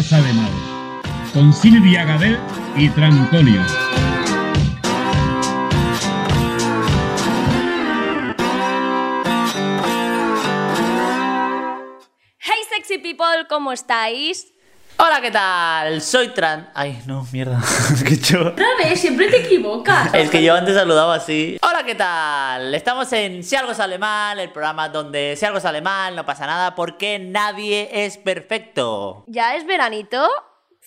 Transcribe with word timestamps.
algo 0.00 0.08
sale 0.08 0.32
mal, 0.32 0.50
con 1.32 1.52
Silvia 1.52 2.04
Gadel 2.04 2.38
y 2.76 2.88
Trancolio. 2.90 3.60
Hey 12.38 12.62
sexy 12.70 12.98
people, 12.98 13.46
¿cómo 13.48 13.72
estáis? 13.72 14.52
Hola, 15.02 15.22
¿qué 15.22 15.30
tal? 15.30 16.02
Soy 16.02 16.28
Tran. 16.28 16.68
Ay, 16.74 17.00
no, 17.06 17.26
mierda. 17.32 17.58
Qué 18.06 18.20
chulo. 18.20 18.50
Otra 18.50 18.66
vez, 18.78 19.00
siempre 19.00 19.30
te 19.30 19.38
equivocas. 19.38 20.12
Es 20.12 20.28
que 20.28 20.42
yo 20.42 20.54
antes 20.54 20.74
saludaba 20.74 21.14
así. 21.14 21.56
Hola, 21.62 21.84
¿qué 21.84 21.94
tal? 21.94 22.74
Estamos 22.74 23.10
en 23.14 23.42
Si 23.42 23.56
algo 23.56 23.72
sale 23.72 23.96
mal, 23.96 24.38
el 24.38 24.50
programa 24.50 24.90
donde 24.90 25.36
si 25.38 25.46
algo 25.46 25.58
sale 25.58 25.80
mal 25.80 26.14
no 26.14 26.26
pasa 26.26 26.46
nada 26.46 26.74
porque 26.74 27.18
nadie 27.18 27.88
es 28.04 28.18
perfecto. 28.18 29.24
Ya 29.26 29.56
es 29.56 29.64
veranito. 29.64 30.28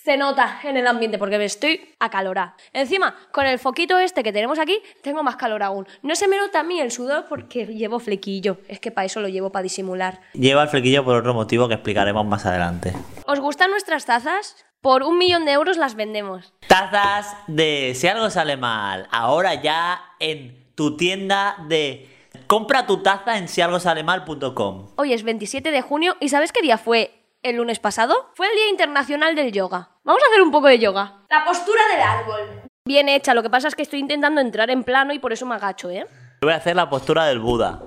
Se 0.04 0.18
nota 0.18 0.60
en 0.66 0.76
el 0.76 0.86
ambiente 0.86 1.18
porque 1.18 1.38
me 1.38 1.46
estoy 1.46 1.96
acalorada. 1.98 2.58
Encima, 2.74 3.16
con 3.32 3.46
el 3.46 3.58
foquito 3.58 3.98
este 4.00 4.22
que 4.22 4.34
tenemos 4.34 4.60
aquí, 4.60 4.82
tengo 5.02 5.24
más 5.24 5.38
calor 5.38 5.64
aún. 5.64 5.88
No 6.02 6.14
se 6.16 6.28
me 6.28 6.36
nota 6.36 6.60
a 6.60 6.64
mí 6.64 6.78
el 6.82 6.92
sudor 6.92 7.28
porque 7.30 7.68
llevo 7.68 8.02
flequillo. 8.02 8.58
Es 8.68 8.82
que 8.82 8.92
para 8.92 9.06
eso 9.06 9.22
lo 9.22 9.30
llevo 9.30 9.54
para 9.54 9.64
disimular. 9.64 10.20
Lleva 10.34 10.64
el 10.64 10.68
flequillo 10.68 11.06
por 11.06 11.16
otro 11.16 11.34
motivo 11.34 11.70
que 11.70 11.76
explicaremos 11.76 12.26
más 12.26 12.46
adelante. 12.46 12.92
¿Os 13.26 13.40
gustan 13.40 13.72
nuestras 13.72 14.06
tazas? 14.06 14.58
Por 14.82 15.04
un 15.04 15.18
millón 15.18 15.46
de 15.46 15.54
euros 15.54 15.78
las 15.78 15.96
vendemos. 15.96 16.54
Tazas 16.68 17.38
de 17.48 17.94
Si 17.96 18.06
algo 18.06 18.30
sale 18.30 18.58
mal. 18.58 19.08
Ahora 19.10 19.62
ya 19.62 20.02
en 20.20 20.66
tu 20.76 20.98
tienda 20.98 21.56
de 21.70 22.10
compra 22.48 22.86
tu 22.86 23.02
taza 23.02 23.38
en 23.38 23.48
sialgosalemal.com. 23.48 24.90
Hoy 24.98 25.14
es 25.14 25.24
27 25.24 25.72
de 25.72 25.82
junio 25.82 26.18
y 26.20 26.28
¿sabes 26.28 26.52
qué 26.52 26.62
día 26.62 26.78
fue 26.78 27.23
el 27.44 27.58
lunes 27.58 27.80
pasado? 27.80 28.32
Fue 28.36 28.48
el 28.48 28.56
Día 28.56 28.70
Internacional 28.70 29.36
del 29.36 29.52
Yoga. 29.52 29.92
Vamos 30.04 30.24
a 30.24 30.28
hacer 30.32 30.42
un 30.42 30.52
poco 30.52 30.68
de 30.68 30.80
yoga. 30.80 31.26
La 31.30 31.46
postura 31.46 31.82
del 31.92 32.02
árbol. 32.02 32.64
Bien 32.86 33.08
hecha, 33.08 33.34
lo 33.34 33.44
que 33.44 33.50
pasa 33.50 33.68
es 33.68 33.76
que 33.76 33.84
estoy 33.84 34.00
intentando 34.00 34.42
entrar 34.42 34.70
en 34.70 34.84
plano 34.84 35.14
y 35.14 35.20
por 35.20 35.32
eso 35.32 35.46
me 35.46 35.56
agacho, 35.56 35.90
¿eh? 35.90 36.06
Voy 36.42 36.52
a 36.52 36.58
hacer 36.58 36.76
la 36.76 36.90
postura 36.90 37.26
del 37.26 37.40
Buda. 37.40 37.82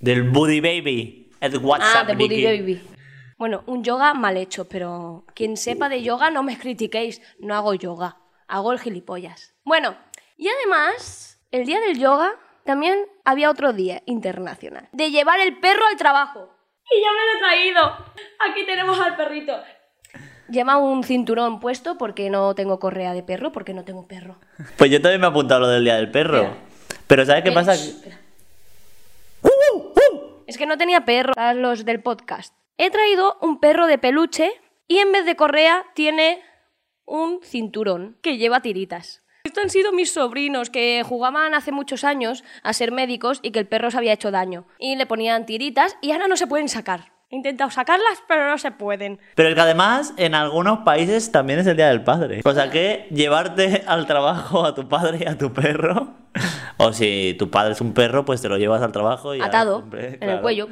Del 0.00 0.30
Buddy 0.30 0.60
Baby. 0.60 1.30
El 1.40 1.58
WhatsApp. 1.58 2.02
Ah, 2.02 2.04
de 2.04 2.14
Buddy. 2.14 2.44
Baby. 2.44 2.88
Bueno, 3.38 3.62
un 3.66 3.82
yoga 3.82 4.14
mal 4.14 4.36
hecho, 4.36 4.68
pero 4.68 5.24
quien 5.34 5.56
sepa 5.56 5.88
de 5.88 6.02
yoga 6.02 6.30
no 6.30 6.42
me 6.42 6.58
critiquéis. 6.58 7.20
No 7.38 7.54
hago 7.54 7.74
yoga, 7.74 8.18
hago 8.46 8.72
el 8.72 8.80
gilipollas. 8.80 9.54
Bueno, 9.64 9.96
y 10.36 10.48
además, 10.48 11.40
el 11.50 11.66
día 11.66 11.80
del 11.80 11.98
yoga 11.98 12.32
también 12.64 13.06
había 13.24 13.50
otro 13.50 13.72
día 13.72 14.02
internacional. 14.06 14.88
De 14.92 15.10
llevar 15.10 15.40
el 15.40 15.58
perro 15.58 15.86
al 15.86 15.96
trabajo. 15.96 16.50
Y 16.90 17.00
ya 17.00 17.08
me 17.12 17.32
lo 17.32 17.36
he 17.36 17.40
traído. 17.40 17.80
Aquí 18.50 18.66
tenemos 18.66 18.98
al 19.00 19.16
perrito. 19.16 19.54
Lleva 20.48 20.76
un 20.76 21.02
cinturón 21.04 21.60
puesto 21.60 21.96
porque 21.96 22.28
no 22.28 22.54
tengo 22.54 22.78
correa 22.78 23.14
de 23.14 23.22
perro, 23.22 23.52
porque 23.52 23.72
no 23.72 23.84
tengo 23.84 24.06
perro. 24.06 24.38
Pues 24.76 24.90
yo 24.90 25.00
también 25.00 25.20
me 25.20 25.26
he 25.26 25.30
apuntado 25.30 25.60
lo 25.60 25.68
del 25.68 25.84
día 25.84 25.96
del 25.96 26.10
perro. 26.10 26.42
Espera. 26.42 26.56
Pero 27.06 27.26
¿sabes 27.26 27.42
qué 27.44 27.50
Eh, 27.50 27.54
pasa? 27.54 27.74
espera. 27.74 28.18
Es 30.46 30.58
que 30.58 30.66
no 30.66 30.76
tenía 30.76 31.04
perro, 31.06 31.32
a 31.36 31.54
los 31.54 31.84
del 31.86 32.02
podcast. 32.02 32.54
He 32.76 32.90
traído 32.90 33.38
un 33.40 33.58
perro 33.60 33.86
de 33.86 33.96
peluche 33.96 34.52
y 34.86 34.98
en 34.98 35.10
vez 35.12 35.24
de 35.24 35.36
correa 35.36 35.84
tiene 35.94 36.42
un 37.06 37.40
cinturón 37.42 38.18
que 38.22 38.36
lleva 38.36 38.60
tiritas. 38.60 39.21
Estos 39.52 39.64
han 39.64 39.70
sido 39.70 39.92
mis 39.92 40.10
sobrinos 40.10 40.70
que 40.70 41.02
jugaban 41.06 41.52
hace 41.52 41.72
muchos 41.72 42.04
años 42.04 42.42
a 42.62 42.72
ser 42.72 42.90
médicos 42.90 43.38
y 43.42 43.50
que 43.50 43.58
el 43.58 43.66
perro 43.66 43.90
se 43.90 43.98
había 43.98 44.14
hecho 44.14 44.30
daño. 44.30 44.64
Y 44.78 44.96
le 44.96 45.04
ponían 45.04 45.44
tiritas 45.44 45.98
y 46.00 46.12
ahora 46.12 46.26
no 46.26 46.38
se 46.38 46.46
pueden 46.46 46.70
sacar. 46.70 47.12
He 47.28 47.36
intentado 47.36 47.70
sacarlas, 47.70 48.22
pero 48.26 48.48
no 48.48 48.56
se 48.56 48.70
pueden. 48.70 49.20
Pero 49.34 49.50
es 49.50 49.54
que 49.54 49.60
además 49.60 50.14
en 50.16 50.34
algunos 50.34 50.78
países 50.86 51.30
también 51.32 51.58
es 51.58 51.66
el 51.66 51.76
día 51.76 51.88
del 51.88 52.02
padre. 52.02 52.40
O 52.46 52.54
sea 52.54 52.70
que 52.70 53.06
llevarte 53.10 53.84
al 53.86 54.06
trabajo 54.06 54.64
a 54.64 54.74
tu 54.74 54.88
padre 54.88 55.18
y 55.20 55.28
a 55.28 55.36
tu 55.36 55.52
perro. 55.52 56.14
O 56.78 56.94
si 56.94 57.36
tu 57.38 57.50
padre 57.50 57.72
es 57.72 57.82
un 57.82 57.92
perro, 57.92 58.24
pues 58.24 58.40
te 58.40 58.48
lo 58.48 58.56
llevas 58.56 58.80
al 58.80 58.92
trabajo 58.92 59.34
y. 59.34 59.42
Atado 59.42 59.84
en 59.92 60.14
el 60.14 60.18
claro. 60.18 60.40
cuello. 60.40 60.68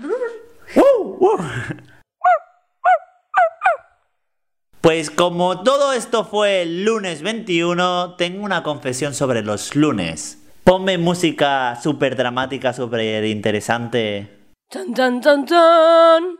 Pues 4.80 5.10
como 5.10 5.62
todo 5.62 5.92
esto 5.92 6.24
fue 6.24 6.62
el 6.62 6.84
lunes 6.84 7.20
21, 7.20 8.14
tengo 8.16 8.42
una 8.42 8.62
confesión 8.62 9.12
sobre 9.12 9.42
los 9.42 9.76
lunes. 9.76 10.38
Ponme 10.64 10.96
música 10.96 11.78
súper 11.82 12.16
dramática, 12.16 12.72
súper 12.72 13.26
interesante. 13.26 14.38
¡Tan, 14.70 14.94
tan, 14.94 15.20
tan, 15.20 15.44
tan! 15.44 16.38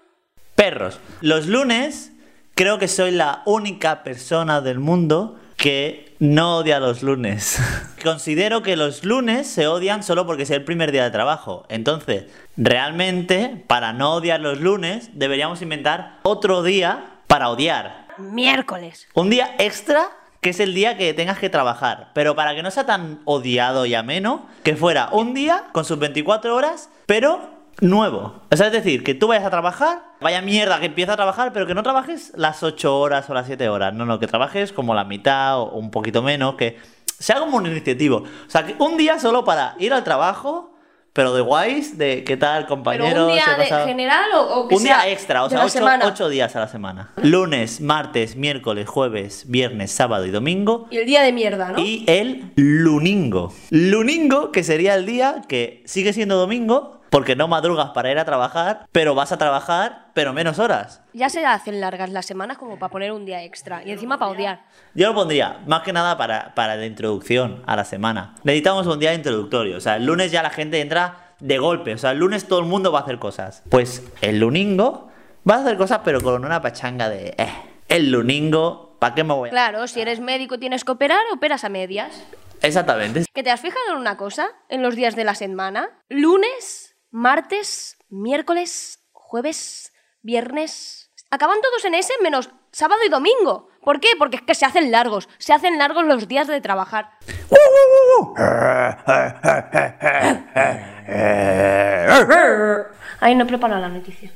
Perros. 0.54 0.98
Los 1.20 1.48
lunes 1.48 2.12
creo 2.54 2.78
que 2.78 2.88
soy 2.88 3.10
la 3.10 3.42
única 3.44 4.02
persona 4.02 4.62
del 4.62 4.78
mundo 4.78 5.38
que 5.58 6.16
no 6.18 6.56
odia 6.56 6.80
los 6.80 7.02
lunes. 7.02 7.58
Considero 8.02 8.62
que 8.62 8.76
los 8.76 9.04
lunes 9.04 9.48
se 9.48 9.66
odian 9.66 10.02
solo 10.02 10.26
porque 10.26 10.44
es 10.44 10.50
el 10.50 10.64
primer 10.64 10.92
día 10.92 11.04
de 11.04 11.10
trabajo. 11.10 11.66
Entonces, 11.68 12.24
realmente, 12.56 13.62
para 13.66 13.92
no 13.92 14.14
odiar 14.14 14.40
los 14.40 14.60
lunes, 14.60 15.10
deberíamos 15.12 15.60
inventar 15.60 16.20
otro 16.22 16.62
día 16.62 17.20
para 17.26 17.50
odiar. 17.50 17.99
Miércoles. 18.20 19.08
Un 19.14 19.30
día 19.30 19.54
extra 19.58 20.10
que 20.40 20.50
es 20.50 20.60
el 20.60 20.74
día 20.74 20.96
que 20.96 21.12
tengas 21.14 21.38
que 21.38 21.50
trabajar. 21.50 22.10
Pero 22.14 22.34
para 22.34 22.54
que 22.54 22.62
no 22.62 22.70
sea 22.70 22.86
tan 22.86 23.20
odiado 23.24 23.86
y 23.86 23.94
ameno, 23.94 24.46
que 24.62 24.76
fuera 24.76 25.10
un 25.12 25.34
día 25.34 25.64
con 25.72 25.84
sus 25.84 25.98
24 25.98 26.54
horas, 26.54 26.88
pero 27.06 27.60
nuevo. 27.80 28.40
O 28.50 28.56
sea, 28.56 28.66
es 28.66 28.72
decir, 28.72 29.04
que 29.04 29.14
tú 29.14 29.28
vayas 29.28 29.44
a 29.44 29.50
trabajar, 29.50 30.02
vaya 30.20 30.40
mierda 30.40 30.80
que 30.80 30.86
empieza 30.86 31.12
a 31.12 31.16
trabajar, 31.16 31.52
pero 31.52 31.66
que 31.66 31.74
no 31.74 31.82
trabajes 31.82 32.32
las 32.36 32.62
8 32.62 32.98
horas 32.98 33.28
o 33.28 33.34
las 33.34 33.46
7 33.46 33.68
horas. 33.68 33.92
No, 33.94 34.06
no, 34.06 34.18
que 34.18 34.26
trabajes 34.26 34.72
como 34.72 34.94
la 34.94 35.04
mitad 35.04 35.60
o 35.60 35.72
un 35.72 35.90
poquito 35.90 36.22
menos, 36.22 36.54
que 36.54 36.78
sea 37.18 37.38
como 37.38 37.58
un 37.58 37.66
iniciativo. 37.66 38.18
O 38.18 38.50
sea, 38.50 38.64
que 38.64 38.74
un 38.78 38.96
día 38.96 39.18
solo 39.18 39.44
para 39.44 39.74
ir 39.78 39.92
al 39.92 40.04
trabajo, 40.04 40.69
pero 41.12 41.34
de 41.34 41.40
guays, 41.40 41.98
de 41.98 42.22
qué 42.24 42.36
tal, 42.36 42.62
¿Pero 42.62 42.68
compañeros. 42.68 43.28
un 43.28 43.32
día 43.34 43.56
de 43.58 43.64
general 43.86 44.30
o, 44.34 44.60
o 44.60 44.68
que 44.68 44.76
un 44.76 44.82
día 44.84 45.08
extra, 45.08 45.42
o 45.44 45.50
sea, 45.50 45.64
ocho 46.04 46.28
días 46.28 46.54
a 46.54 46.60
la 46.60 46.68
semana. 46.68 47.10
Lunes, 47.22 47.80
martes, 47.80 48.36
miércoles, 48.36 48.88
jueves, 48.88 49.44
viernes, 49.48 49.90
sábado 49.90 50.24
y 50.26 50.30
domingo. 50.30 50.86
Y 50.90 50.98
el 50.98 51.06
día 51.06 51.22
de 51.22 51.32
mierda, 51.32 51.72
¿no? 51.72 51.80
Y 51.80 52.04
el 52.06 52.52
luningo. 52.56 53.52
Luningo, 53.70 54.52
que 54.52 54.62
sería 54.62 54.94
el 54.94 55.06
día 55.06 55.42
que 55.48 55.82
sigue 55.84 56.12
siendo 56.12 56.36
domingo, 56.36 56.99
porque 57.10 57.36
no 57.36 57.48
madrugas 57.48 57.90
para 57.90 58.10
ir 58.10 58.18
a 58.18 58.24
trabajar, 58.24 58.86
pero 58.92 59.14
vas 59.14 59.32
a 59.32 59.38
trabajar, 59.38 60.06
pero 60.14 60.32
menos 60.32 60.58
horas. 60.58 61.02
Ya 61.12 61.28
se 61.28 61.44
hacen 61.44 61.80
largas 61.80 62.10
las 62.10 62.26
semanas 62.26 62.56
como 62.56 62.78
para 62.78 62.90
poner 62.90 63.12
un 63.12 63.26
día 63.26 63.42
extra. 63.42 63.82
Y 63.84 63.90
encima 63.90 64.18
para 64.18 64.30
odiar. 64.30 64.60
Yo 64.94 65.08
lo 65.08 65.14
pondría, 65.14 65.58
más 65.66 65.82
que 65.82 65.92
nada 65.92 66.16
para, 66.16 66.54
para 66.54 66.76
la 66.76 66.86
introducción 66.86 67.62
a 67.66 67.76
la 67.76 67.84
semana. 67.84 68.34
Necesitamos 68.44 68.86
un 68.86 68.98
día 68.98 69.12
introductorio. 69.12 69.76
O 69.76 69.80
sea, 69.80 69.96
el 69.96 70.06
lunes 70.06 70.30
ya 70.32 70.42
la 70.42 70.50
gente 70.50 70.80
entra 70.80 71.34
de 71.40 71.58
golpe. 71.58 71.94
O 71.94 71.98
sea, 71.98 72.12
el 72.12 72.18
lunes 72.18 72.46
todo 72.46 72.60
el 72.60 72.66
mundo 72.66 72.92
va 72.92 73.00
a 73.00 73.02
hacer 73.02 73.18
cosas. 73.18 73.62
Pues 73.68 74.04
el 74.20 74.38
luningo 74.38 75.10
va 75.48 75.56
a 75.56 75.58
hacer 75.58 75.76
cosas, 75.76 76.00
pero 76.04 76.20
con 76.20 76.44
una 76.44 76.62
pachanga 76.62 77.08
de. 77.08 77.34
eh, 77.36 77.52
el 77.88 78.10
luningo, 78.12 78.96
¿para 79.00 79.14
qué 79.16 79.24
me 79.24 79.34
voy 79.34 79.48
a.? 79.48 79.50
Claro, 79.50 79.88
si 79.88 80.00
eres 80.00 80.20
médico 80.20 80.58
tienes 80.60 80.84
que 80.84 80.92
operar, 80.92 81.20
operas 81.32 81.64
a 81.64 81.68
medias. 81.68 82.24
Exactamente. 82.62 83.24
¿Que 83.34 83.42
te 83.42 83.50
has 83.50 83.60
fijado 83.60 83.92
en 83.92 83.96
una 83.98 84.16
cosa? 84.16 84.48
En 84.68 84.82
los 84.82 84.94
días 84.94 85.16
de 85.16 85.24
la 85.24 85.34
semana. 85.34 85.88
Lunes, 86.08 86.89
martes, 87.10 87.96
miércoles, 88.08 89.00
jueves, 89.12 89.92
viernes. 90.22 91.10
Acaban 91.30 91.60
todos 91.60 91.84
en 91.84 91.94
ese 91.94 92.14
menos 92.22 92.50
sábado 92.72 93.00
y 93.06 93.08
domingo. 93.08 93.68
¿Por 93.82 94.00
qué? 94.00 94.08
Porque 94.18 94.36
es 94.36 94.42
que 94.42 94.54
se 94.54 94.66
hacen 94.66 94.90
largos. 94.90 95.28
Se 95.38 95.52
hacen 95.52 95.78
largos 95.78 96.04
los 96.04 96.28
días 96.28 96.46
de 96.46 96.60
trabajar. 96.60 97.10
Ay, 103.20 103.34
no 103.34 103.44
he 103.44 103.46
preparado 103.46 103.80
la 103.80 103.88
noticia. 103.88 104.30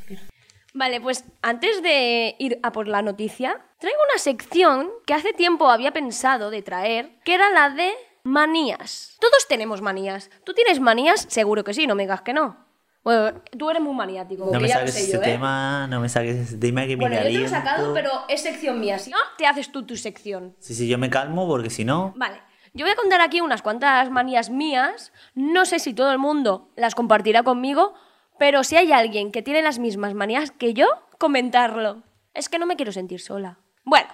Vale, 0.73 1.01
pues 1.01 1.25
antes 1.43 1.83
de 1.83 2.35
ir 2.39 2.59
a 2.63 2.73
por 2.73 2.89
la 2.89 3.03
noticia, 3.03 3.61
traigo 3.79 3.99
una 4.11 4.19
sección 4.19 4.91
que 5.07 5.15
hace 5.15 5.33
tiempo 5.33 5.71
había 5.71 5.93
pensado 5.93 6.51
de 6.51 6.63
traer, 6.63 7.21
que 7.25 7.35
era 7.35 7.51
la 7.51 7.71
de 7.71 7.93
manías. 8.25 9.17
Todos 9.21 9.47
tenemos 9.49 9.81
manías. 9.81 10.31
¿Tú 10.45 10.53
tienes 10.55 10.81
manías? 10.81 11.27
Seguro 11.29 11.63
que 11.63 11.75
sí, 11.75 11.87
no 11.87 11.95
me 11.95 12.03
digas 12.05 12.23
que 12.23 12.33
no. 12.33 12.65
Bueno, 13.05 13.43
tú 13.59 13.69
eres 13.69 13.83
muy 13.83 13.95
maniático, 13.95 14.49
No 14.51 14.59
me 14.59 14.67
ya 14.67 14.77
saques 14.79 14.95
sé 14.95 15.01
ese 15.03 15.13
yo, 15.13 15.19
¿eh? 15.19 15.25
tema, 15.25 15.87
no 15.89 16.01
me 16.01 16.09
saques 16.09 16.37
ese 16.37 16.57
tema 16.57 16.87
que 16.87 16.97
me 16.97 17.03
Bueno, 17.03 17.17
yo 17.17 17.23
te 17.23 17.25
lo 17.25 17.39
he 17.39 17.43
caliento. 17.43 17.51
sacado, 17.57 17.93
pero 17.95 18.11
es 18.29 18.41
sección 18.43 18.81
mía. 18.81 18.99
Si 18.99 19.11
no, 19.11 19.19
te 19.37 19.47
haces 19.47 19.71
tú 19.71 19.85
tu 19.85 19.95
sección. 19.97 20.57
Sí, 20.59 20.75
sí, 20.75 20.89
yo 20.89 20.97
me 20.97 21.11
calmo 21.11 21.47
porque 21.47 21.69
si 21.69 21.85
no. 21.85 22.15
Vale, 22.17 22.41
yo 22.73 22.87
voy 22.87 22.93
a 22.93 22.97
contar 22.97 23.21
aquí 23.21 23.43
unas 23.43 23.61
cuantas 23.61 24.11
manías 24.11 24.49
mías. 24.49 25.13
No 25.35 25.67
sé 25.67 25.81
si 25.81 25.93
todo 25.93 26.13
el 26.13 26.19
mundo 26.19 26.71
las 26.77 26.95
compartirá 26.95 27.43
conmigo, 27.43 27.93
pero 28.39 28.65
si 28.65 28.77
hay 28.77 28.91
alguien 28.91 29.33
que 29.33 29.43
tiene 29.43 29.61
las 29.61 29.79
mismas 29.79 30.15
manías 30.15 30.51
que 30.51 30.73
yo, 30.73 30.87
comentarlo. 31.19 32.05
Es 32.33 32.49
que 32.49 32.59
no 32.59 32.65
me 32.65 32.77
quiero 32.77 32.91
sentir 32.91 33.21
sola. 33.21 33.59
Bueno, 33.85 34.09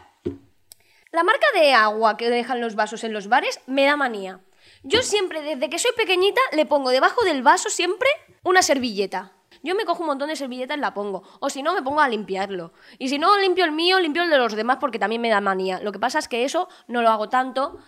la 1.12 1.24
marca 1.24 1.46
de 1.54 1.72
agua 1.72 2.16
que 2.16 2.30
dejan 2.30 2.60
los 2.60 2.74
vasos 2.74 3.04
en 3.04 3.12
los 3.12 3.28
bares 3.28 3.60
me 3.66 3.84
da 3.84 3.96
manía. 3.96 4.40
Yo 4.82 5.02
siempre, 5.02 5.42
desde 5.42 5.68
que 5.68 5.78
soy 5.78 5.92
pequeñita, 5.96 6.40
le 6.52 6.66
pongo 6.66 6.90
debajo 6.90 7.24
del 7.24 7.42
vaso 7.42 7.68
siempre 7.68 8.08
una 8.42 8.62
servilleta. 8.62 9.32
Yo 9.62 9.74
me 9.74 9.84
cojo 9.84 10.02
un 10.02 10.06
montón 10.06 10.28
de 10.28 10.36
servilletas 10.36 10.78
y 10.78 10.80
la 10.80 10.94
pongo. 10.94 11.22
O 11.40 11.50
si 11.50 11.62
no, 11.62 11.74
me 11.74 11.82
pongo 11.82 12.00
a 12.00 12.08
limpiarlo. 12.08 12.72
Y 12.98 13.08
si 13.08 13.18
no 13.18 13.36
limpio 13.38 13.64
el 13.64 13.72
mío, 13.72 14.00
limpio 14.00 14.22
el 14.22 14.30
de 14.30 14.38
los 14.38 14.54
demás 14.54 14.78
porque 14.80 14.98
también 14.98 15.20
me 15.20 15.28
da 15.28 15.40
manía. 15.40 15.80
Lo 15.80 15.92
que 15.92 15.98
pasa 15.98 16.18
es 16.18 16.28
que 16.28 16.44
eso 16.44 16.68
no 16.86 17.02
lo 17.02 17.10
hago 17.10 17.28
tanto, 17.28 17.78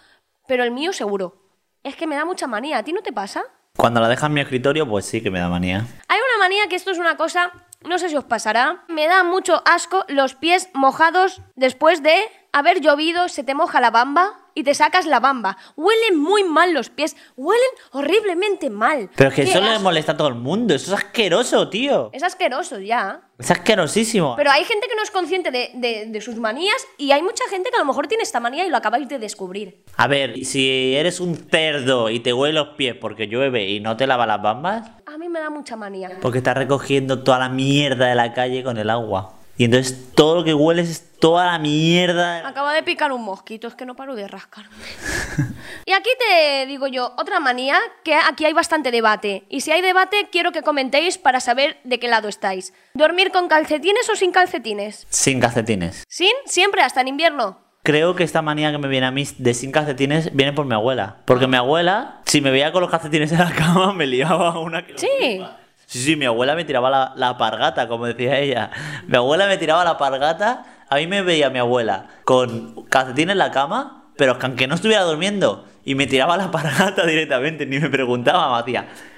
pero 0.46 0.64
el 0.64 0.70
mío 0.70 0.92
seguro. 0.92 1.40
Es 1.82 1.96
que 1.96 2.06
me 2.06 2.16
da 2.16 2.26
mucha 2.26 2.46
manía. 2.46 2.78
¿A 2.78 2.82
ti 2.82 2.92
no 2.92 3.02
te 3.02 3.12
pasa? 3.12 3.44
Cuando 3.76 4.00
la 4.00 4.08
dejas 4.08 4.28
en 4.28 4.34
mi 4.34 4.40
escritorio, 4.42 4.86
pues 4.86 5.06
sí 5.06 5.22
que 5.22 5.30
me 5.30 5.38
da 5.38 5.48
manía. 5.48 5.86
Hay 6.08 6.18
una 6.18 6.44
manía 6.44 6.68
que 6.68 6.76
esto 6.76 6.90
es 6.90 6.98
una 6.98 7.16
cosa, 7.16 7.52
no 7.86 7.98
sé 7.98 8.08
si 8.08 8.16
os 8.16 8.24
pasará. 8.24 8.84
Me 8.88 9.06
da 9.06 9.22
mucho 9.24 9.62
asco 9.66 10.04
los 10.08 10.34
pies 10.34 10.68
mojados 10.74 11.40
después 11.56 12.02
de 12.02 12.14
haber 12.52 12.80
llovido, 12.80 13.28
se 13.28 13.44
te 13.44 13.54
moja 13.54 13.80
la 13.80 13.90
bamba 13.90 14.38
y 14.54 14.62
te 14.64 14.74
sacas 14.74 15.06
la 15.06 15.20
bamba. 15.20 15.56
Huelen 15.76 16.18
muy 16.18 16.44
mal 16.44 16.74
los 16.74 16.90
pies, 16.90 17.16
huelen 17.36 17.70
horriblemente 17.92 18.68
mal. 18.68 19.08
Pero 19.16 19.30
es 19.30 19.34
que 19.36 19.42
eso 19.42 19.60
le 19.60 19.78
molesta 19.78 20.12
a 20.12 20.16
todo 20.18 20.28
el 20.28 20.34
mundo. 20.34 20.74
Eso 20.74 20.94
es 20.94 20.98
asqueroso, 21.02 21.70
tío. 21.70 22.10
Es 22.12 22.22
asqueroso 22.22 22.78
ya. 22.78 23.22
Es 23.38 23.50
asquerosísimo. 23.50 24.34
Pero 24.36 24.50
hay 24.50 24.64
gente 24.64 24.86
que 24.88 24.94
no 24.94 25.02
es 25.02 25.10
consciente 25.10 25.50
de, 25.50 25.70
de- 25.74 26.06
de 26.06 26.20
sus 26.20 26.36
manías 26.36 26.76
y 26.98 27.12
hay 27.12 27.22
mucha 27.22 27.44
gente 27.48 27.70
que 27.70 27.76
a 27.76 27.80
lo 27.80 27.86
mejor 27.86 28.06
tiene 28.06 28.22
esta 28.22 28.40
manía 28.40 28.66
y 28.66 28.70
lo 28.70 28.76
acabáis 28.76 29.08
de 29.08 29.18
descubrir. 29.18 29.82
A 29.96 30.06
ver, 30.06 30.44
si 30.44 30.94
eres 30.94 31.20
un 31.20 31.34
cerdo 31.36 32.10
y 32.10 32.20
te 32.20 32.34
huele 32.34 32.52
los 32.54 32.68
pies 32.76 32.94
porque 33.00 33.28
llueve 33.28 33.68
y 33.70 33.80
no 33.80 33.96
te 33.96 34.06
lava 34.06 34.26
las 34.26 34.42
bambas, 34.42 34.90
me 35.32 35.40
da 35.40 35.50
mucha 35.50 35.74
manía. 35.76 36.10
porque 36.20 36.38
estás 36.38 36.56
recogiendo 36.56 37.22
toda 37.24 37.38
la 37.38 37.48
mierda 37.48 38.06
de 38.06 38.14
la 38.14 38.32
calle 38.32 38.62
con 38.62 38.78
el 38.78 38.90
agua. 38.90 39.32
Y 39.56 39.64
entonces 39.64 40.12
todo 40.14 40.36
lo 40.36 40.44
que 40.44 40.54
hueles 40.54 40.88
es 40.88 41.18
toda 41.18 41.44
la 41.46 41.58
mierda. 41.58 42.46
Acaba 42.46 42.72
de 42.72 42.82
picar 42.82 43.12
un 43.12 43.22
mosquito, 43.22 43.68
es 43.68 43.74
que 43.74 43.84
no 43.84 43.94
paro 43.94 44.14
de 44.14 44.26
rascarme. 44.26 44.74
y 45.84 45.92
aquí 45.92 46.10
te 46.18 46.66
digo 46.66 46.86
yo, 46.86 47.14
otra 47.18 47.38
manía, 47.38 47.78
que 48.02 48.14
aquí 48.14 48.44
hay 48.44 48.54
bastante 48.54 48.90
debate. 48.90 49.44
Y 49.48 49.60
si 49.60 49.70
hay 49.70 49.82
debate, 49.82 50.28
quiero 50.32 50.52
que 50.52 50.62
comentéis 50.62 51.18
para 51.18 51.38
saber 51.40 51.78
de 51.84 52.00
qué 52.00 52.08
lado 52.08 52.28
estáis. 52.28 52.72
¿Dormir 52.94 53.30
con 53.30 53.48
calcetines 53.48 54.08
o 54.10 54.16
sin 54.16 54.32
calcetines? 54.32 55.06
Sin 55.10 55.38
calcetines. 55.38 56.04
¿Sin? 56.08 56.32
Siempre, 56.46 56.82
hasta 56.82 57.02
en 57.02 57.08
invierno. 57.08 57.61
Creo 57.84 58.14
que 58.14 58.22
esta 58.22 58.42
manía 58.42 58.70
que 58.70 58.78
me 58.78 58.86
viene 58.86 59.06
a 59.06 59.10
mí 59.10 59.26
de 59.38 59.54
sin 59.54 59.72
calcetines 59.72 60.32
viene 60.36 60.52
por 60.52 60.66
mi 60.66 60.74
abuela. 60.74 61.16
Porque 61.24 61.48
mi 61.48 61.56
abuela, 61.56 62.20
si 62.26 62.40
me 62.40 62.52
veía 62.52 62.70
con 62.70 62.80
los 62.80 62.90
calcetines 62.90 63.32
en 63.32 63.38
la 63.38 63.50
cama, 63.50 63.92
me 63.92 64.06
liaba 64.06 64.56
una 64.60 64.86
que... 64.86 64.96
Sí. 64.96 65.42
Sí, 65.86 65.98
sí, 65.98 66.14
mi 66.14 66.24
abuela 66.24 66.54
me 66.54 66.64
tiraba 66.64 66.90
la, 66.90 67.12
la 67.16 67.36
pargata, 67.36 67.88
como 67.88 68.06
decía 68.06 68.38
ella. 68.38 68.70
Mi 69.08 69.16
abuela 69.16 69.48
me 69.48 69.58
tiraba 69.58 69.82
la 69.82 69.98
pargata. 69.98 70.64
A 70.88 70.96
mí 70.96 71.08
me 71.08 71.22
veía 71.22 71.50
mi 71.50 71.58
abuela 71.58 72.06
con 72.24 72.84
calcetines 72.84 73.32
en 73.32 73.38
la 73.38 73.50
cama, 73.50 74.04
pero 74.16 74.38
que 74.38 74.46
aunque 74.46 74.68
no 74.68 74.76
estuviera 74.76 75.02
durmiendo, 75.02 75.66
y 75.84 75.96
me 75.96 76.06
tiraba 76.06 76.36
la 76.36 76.52
pargata 76.52 77.04
directamente, 77.06 77.66
ni 77.66 77.80
me 77.80 77.90
preguntaba, 77.90 78.52
me 78.52 78.60
hacía... 78.60 78.86
¡Guau! 78.86 78.90
¡Guau! 78.90 79.11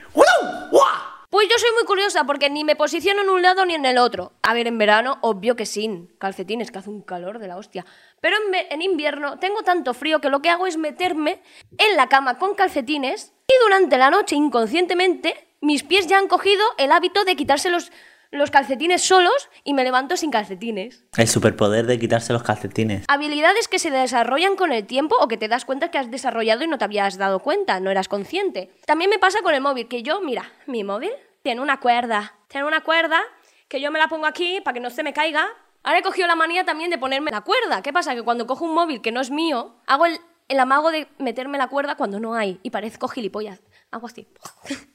Pues 1.35 1.49
yo 1.49 1.59
soy 1.59 1.71
muy 1.75 1.85
curiosa 1.85 2.23
porque 2.23 2.49
ni 2.49 2.63
me 2.63 2.77
posiciono 2.77 3.23
en 3.23 3.29
un 3.29 3.43
lado 3.43 3.67
ni 3.67 3.75
en 3.75 3.85
el 3.85 3.99
otro. 3.99 4.35
A 4.43 4.55
ver, 4.55 4.69
en 4.69 4.79
verano, 4.79 5.19
obvio 5.21 5.57
que 5.57 5.67
sin 5.67 6.07
calcetines, 6.19 6.71
que 6.71 6.79
hace 6.79 6.91
un 6.91 7.03
calor 7.03 7.41
de 7.41 7.49
la 7.49 7.57
hostia. 7.57 7.85
Pero 8.21 8.37
en, 8.71 8.83
invierno 8.83 9.37
tengo 9.41 9.65
tanto 9.65 9.95
frío 9.95 10.21
que 10.21 10.31
lo 10.31 10.43
que 10.43 10.51
hago 10.51 10.69
es 10.69 10.77
meterme 10.77 11.43
en 11.77 11.97
la 11.97 12.09
cama 12.09 12.39
con 12.39 12.55
calcetines 12.55 13.33
y 13.49 13.55
durante 13.65 13.99
la 13.99 14.11
noche, 14.11 14.37
inconscientemente, 14.37 15.49
mis 15.61 15.83
pies 15.83 16.07
ya 16.07 16.19
han 16.19 16.29
cogido 16.29 16.63
el 16.79 16.93
hábito 16.93 17.25
de 17.25 17.35
quitarse 17.35 17.69
los, 17.69 17.91
los 18.35 18.51
calcetines 18.51 19.03
solos 19.03 19.49
y 19.63 19.75
me 19.75 19.85
levanto 19.85 20.17
sin 20.17 20.31
calcetines. 20.31 21.05
El 21.17 21.29
superpoder 21.29 21.87
de 21.87 21.99
quitarse 21.99 22.33
los 22.33 22.43
calcetines. 22.43 23.05
Habilidades 23.09 23.69
que 23.69 23.79
se 23.79 23.91
desarrollan 23.91 24.57
con 24.57 24.73
el 24.73 24.87
tiempo 24.87 25.17
o 25.21 25.29
que 25.29 25.37
te 25.37 25.49
das 25.49 25.65
cuenta 25.65 25.91
que 25.91 25.99
has 25.99 26.11
desarrollado 26.11 26.65
y 26.65 26.69
no 26.69 26.79
te 26.79 26.85
habías 26.85 27.17
dado 27.17 27.39
cuenta, 27.39 27.81
no 27.81 27.91
eras 27.91 28.09
consciente. 28.09 28.71
También 28.87 29.11
me 29.11 29.19
pasa 29.19 29.39
con 29.43 29.55
el 29.55 29.61
móvil, 29.61 29.89
que 29.89 30.03
yo, 30.03 30.21
mira, 30.21 30.51
mi 30.67 30.85
móvil 30.85 31.11
tiene 31.43 31.61
una 31.61 31.79
cuerda. 31.81 32.35
Tiene 32.49 32.67
una 32.67 32.83
cuerda 32.83 33.23
que 33.69 33.81
yo 33.81 33.91
me 33.91 33.99
la 33.99 34.09
pongo 34.09 34.27
aquí 34.27 34.61
para 34.63 34.75
que 34.75 34.81
no 34.81 34.91
se 34.91 35.03
me 35.03 35.13
caiga. 35.13 35.47
Ahora 35.83 35.99
he 35.99 36.03
cogido 36.03 36.27
la 36.27 36.37
manía 36.37 36.65
también 36.65 36.91
de 36.91 36.99
ponerme 36.99 37.31
la 37.31 37.43
cuerda. 37.43 37.83
¿Qué 37.83 37.93
pasa? 37.93 38.15
Que 38.15 38.23
cuando 38.23 38.47
cojo 38.47 38.65
un 38.65 38.75
móvil 38.75 39.01
que 39.03 39.13
no 39.13 39.21
es 39.21 39.31
mío, 39.31 39.77
hago 39.87 40.07
el, 40.07 40.19
el 40.49 40.59
amago 40.59 40.91
de 40.91 41.07
meterme 41.19 41.59
la 41.59 41.69
cuerda 41.69 41.97
cuando 41.97 42.21
no 42.21 42.35
hay 42.35 42.59
y 42.63 42.71
parezco 42.71 43.09
gilipollas. 43.09 43.61
Hago 43.91 44.07
así. 44.07 44.27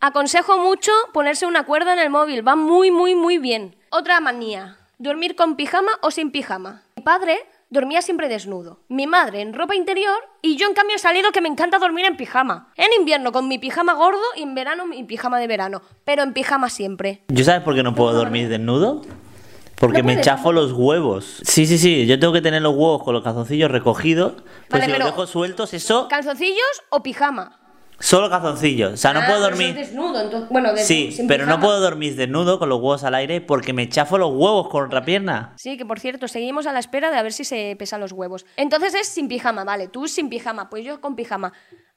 Aconsejo 0.00 0.58
mucho 0.58 0.92
ponerse 1.14 1.46
una 1.46 1.64
cuerda 1.64 1.94
en 1.94 1.98
el 1.98 2.10
móvil, 2.10 2.46
va 2.46 2.54
muy, 2.54 2.90
muy, 2.90 3.14
muy 3.14 3.38
bien. 3.38 3.76
Otra 3.88 4.20
manía, 4.20 4.76
dormir 4.98 5.34
con 5.36 5.56
pijama 5.56 5.92
o 6.02 6.10
sin 6.10 6.30
pijama. 6.30 6.82
Mi 6.96 7.02
padre 7.02 7.38
dormía 7.70 8.02
siempre 8.02 8.28
desnudo, 8.28 8.80
mi 8.88 9.06
madre 9.06 9.40
en 9.40 9.54
ropa 9.54 9.74
interior 9.74 10.18
y 10.42 10.56
yo 10.56 10.68
en 10.68 10.74
cambio 10.74 10.96
he 10.96 10.98
salido 10.98 11.32
que 11.32 11.40
me 11.40 11.48
encanta 11.48 11.78
dormir 11.78 12.04
en 12.04 12.18
pijama. 12.18 12.72
En 12.76 12.92
invierno 12.98 13.32
con 13.32 13.48
mi 13.48 13.58
pijama 13.58 13.94
gordo 13.94 14.20
y 14.36 14.42
en 14.42 14.54
verano 14.54 14.84
mi 14.84 15.02
pijama 15.04 15.38
de 15.38 15.46
verano, 15.46 15.80
pero 16.04 16.22
en 16.22 16.34
pijama 16.34 16.68
siempre. 16.68 17.22
¿Yo 17.28 17.44
sabes 17.44 17.62
por 17.62 17.74
qué 17.74 17.82
no 17.82 17.94
puedo 17.94 18.12
dormir 18.12 18.50
desnudo? 18.50 19.02
Porque 19.76 20.02
No 20.02 20.08
me 20.08 20.20
chafo 20.20 20.52
los 20.52 20.72
huevos. 20.72 21.40
Sí, 21.42 21.66
sí, 21.66 21.78
sí. 21.78 22.06
Yo 22.06 22.18
tengo 22.18 22.32
que 22.32 22.40
tener 22.40 22.62
los 22.62 22.74
huevos 22.74 23.02
con 23.02 23.12
los 23.12 23.22
calzoncillos 23.22 23.70
recogidos. 23.70 24.32
Pues 24.68 24.80
Vale, 24.80 24.86
si 24.86 24.98
los 24.98 25.08
dejo 25.08 25.26
sueltos, 25.26 25.74
eso. 25.74 26.08
¿Calzoncillos 26.08 26.82
o 26.88 27.02
pijama? 27.02 27.60
Solo 27.98 28.28
calzoncillos. 28.28 28.92
O 28.92 28.96
sea, 28.96 29.12
no 29.14 29.20
Ah, 29.20 29.26
puedo 29.26 29.38
pero 29.40 29.50
dormir. 29.56 29.68
sos 29.68 29.76
desnudo, 29.86 30.20
entonces, 30.20 30.48
bueno, 30.50 30.68
desnudo, 30.72 30.86
Sí, 30.86 31.24
pero 31.26 31.46
no 31.46 31.58
puedo 31.60 31.80
dormir 31.80 32.14
desnudo 32.14 32.58
con 32.58 32.68
los 32.68 32.78
huevos 32.78 33.04
al 33.04 33.14
aire 33.14 33.40
porque 33.40 33.72
me 33.72 33.88
chafo 33.88 34.18
los 34.18 34.30
huevos 34.32 34.68
con 34.68 34.84
otra 34.86 35.04
pierna. 35.04 35.54
Sí, 35.56 35.76
que 35.78 35.86
por 35.86 35.98
cierto, 35.98 36.28
seguimos 36.28 36.66
a 36.66 36.72
la 36.72 36.78
espera 36.78 37.10
de 37.10 37.16
a 37.16 37.22
ver 37.22 37.32
si 37.32 37.44
se 37.44 37.74
pesan 37.78 38.00
los 38.00 38.12
huevos. 38.12 38.44
Entonces 38.56 38.94
es 38.94 39.08
sin 39.08 39.28
pijama, 39.28 39.64
vale, 39.64 39.88
tú 39.88 40.08
sin 40.08 40.28
pijama, 40.28 40.68
pues 40.68 40.84
yo 40.84 41.00
con 41.00 41.16
pijama. 41.16 41.52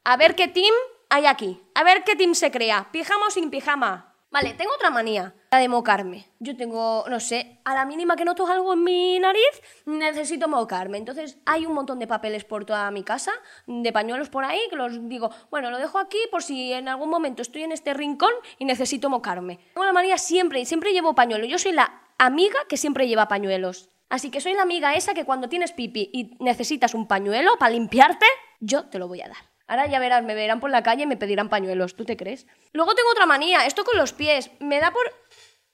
A 0.06 0.16
ver 0.18 0.36
qué 0.36 0.48
team 0.48 0.74
hay 1.10 1.26
aquí. 1.26 1.62
A 1.76 1.84
ver 1.84 2.04
qué 2.06 2.16
team 2.16 2.34
se 2.34 2.50
crea. 2.50 2.88
¿Pijama 2.92 3.28
o 3.28 3.32
sin 3.32 3.50
pijama? 3.50 4.09
Vale, 4.32 4.54
tengo 4.54 4.72
otra 4.76 4.92
manía, 4.92 5.34
la 5.52 5.58
de 5.58 5.68
mocarme. 5.68 6.28
Yo 6.38 6.56
tengo, 6.56 7.04
no 7.10 7.20
sé, 7.20 7.60
a 7.66 7.74
la 7.74 7.86
mínima 7.86 8.16
que 8.16 8.26
noto 8.26 8.46
algo 8.46 8.74
en 8.74 8.84
mi 8.84 9.18
nariz, 9.18 9.42
necesito 9.88 10.48
mocarme. 10.48 11.00
Entonces 11.00 11.40
hay 11.48 11.66
un 11.66 11.74
montón 11.74 11.98
de 11.98 12.06
papeles 12.06 12.46
por 12.46 12.64
toda 12.64 12.92
mi 12.92 13.04
casa, 13.04 13.32
de 13.66 13.92
pañuelos 13.92 14.30
por 14.30 14.46
ahí, 14.46 14.60
que 14.70 14.76
los 14.76 15.10
digo, 15.10 15.32
bueno, 15.50 15.72
lo 15.72 15.80
dejo 15.80 15.98
aquí 15.98 16.20
por 16.30 16.44
si 16.44 16.72
en 16.74 16.88
algún 16.90 17.10
momento 17.10 17.42
estoy 17.42 17.64
en 17.64 17.72
este 17.72 17.96
rincón 17.96 18.32
y 18.60 18.66
necesito 18.66 19.10
mocarme. 19.10 19.58
Tengo 19.74 19.86
la 19.86 19.94
manía 19.94 20.20
siempre, 20.20 20.60
y 20.60 20.66
siempre 20.66 20.94
llevo 20.94 21.16
pañuelo. 21.16 21.46
Yo 21.48 21.58
soy 21.58 21.72
la 21.72 22.04
amiga 22.20 22.60
que 22.68 22.78
siempre 22.78 23.08
lleva 23.08 23.28
pañuelos. 23.28 23.90
Así 24.10 24.30
que 24.30 24.42
soy 24.42 24.54
la 24.54 24.62
amiga 24.62 24.94
esa 24.94 25.16
que 25.16 25.26
cuando 25.26 25.50
tienes 25.50 25.72
pipi 25.72 26.12
y 26.14 26.36
necesitas 26.40 26.94
un 26.94 27.08
pañuelo 27.08 27.58
para 27.58 27.72
limpiarte, 27.72 28.28
yo 28.60 28.90
te 28.90 29.00
lo 29.00 29.08
voy 29.08 29.22
a 29.22 29.28
dar. 29.28 29.59
Ahora 29.70 29.88
ya 29.88 30.00
verás, 30.00 30.24
me 30.24 30.36
verán 30.36 30.60
por 30.60 30.70
la 30.72 30.84
calle 30.84 31.04
y 31.04 31.08
me 31.08 31.16
pedirán 31.16 31.48
pañuelos, 31.48 31.96
¿tú 31.96 32.04
te 32.04 32.18
crees? 32.18 32.46
Luego 32.74 32.94
tengo 32.96 33.10
otra 33.12 33.26
manía, 33.26 33.66
esto 33.66 33.86
con 33.86 33.98
los 33.98 34.12
pies. 34.12 34.52
Me 34.60 34.80
da 34.82 34.92
por 34.92 35.04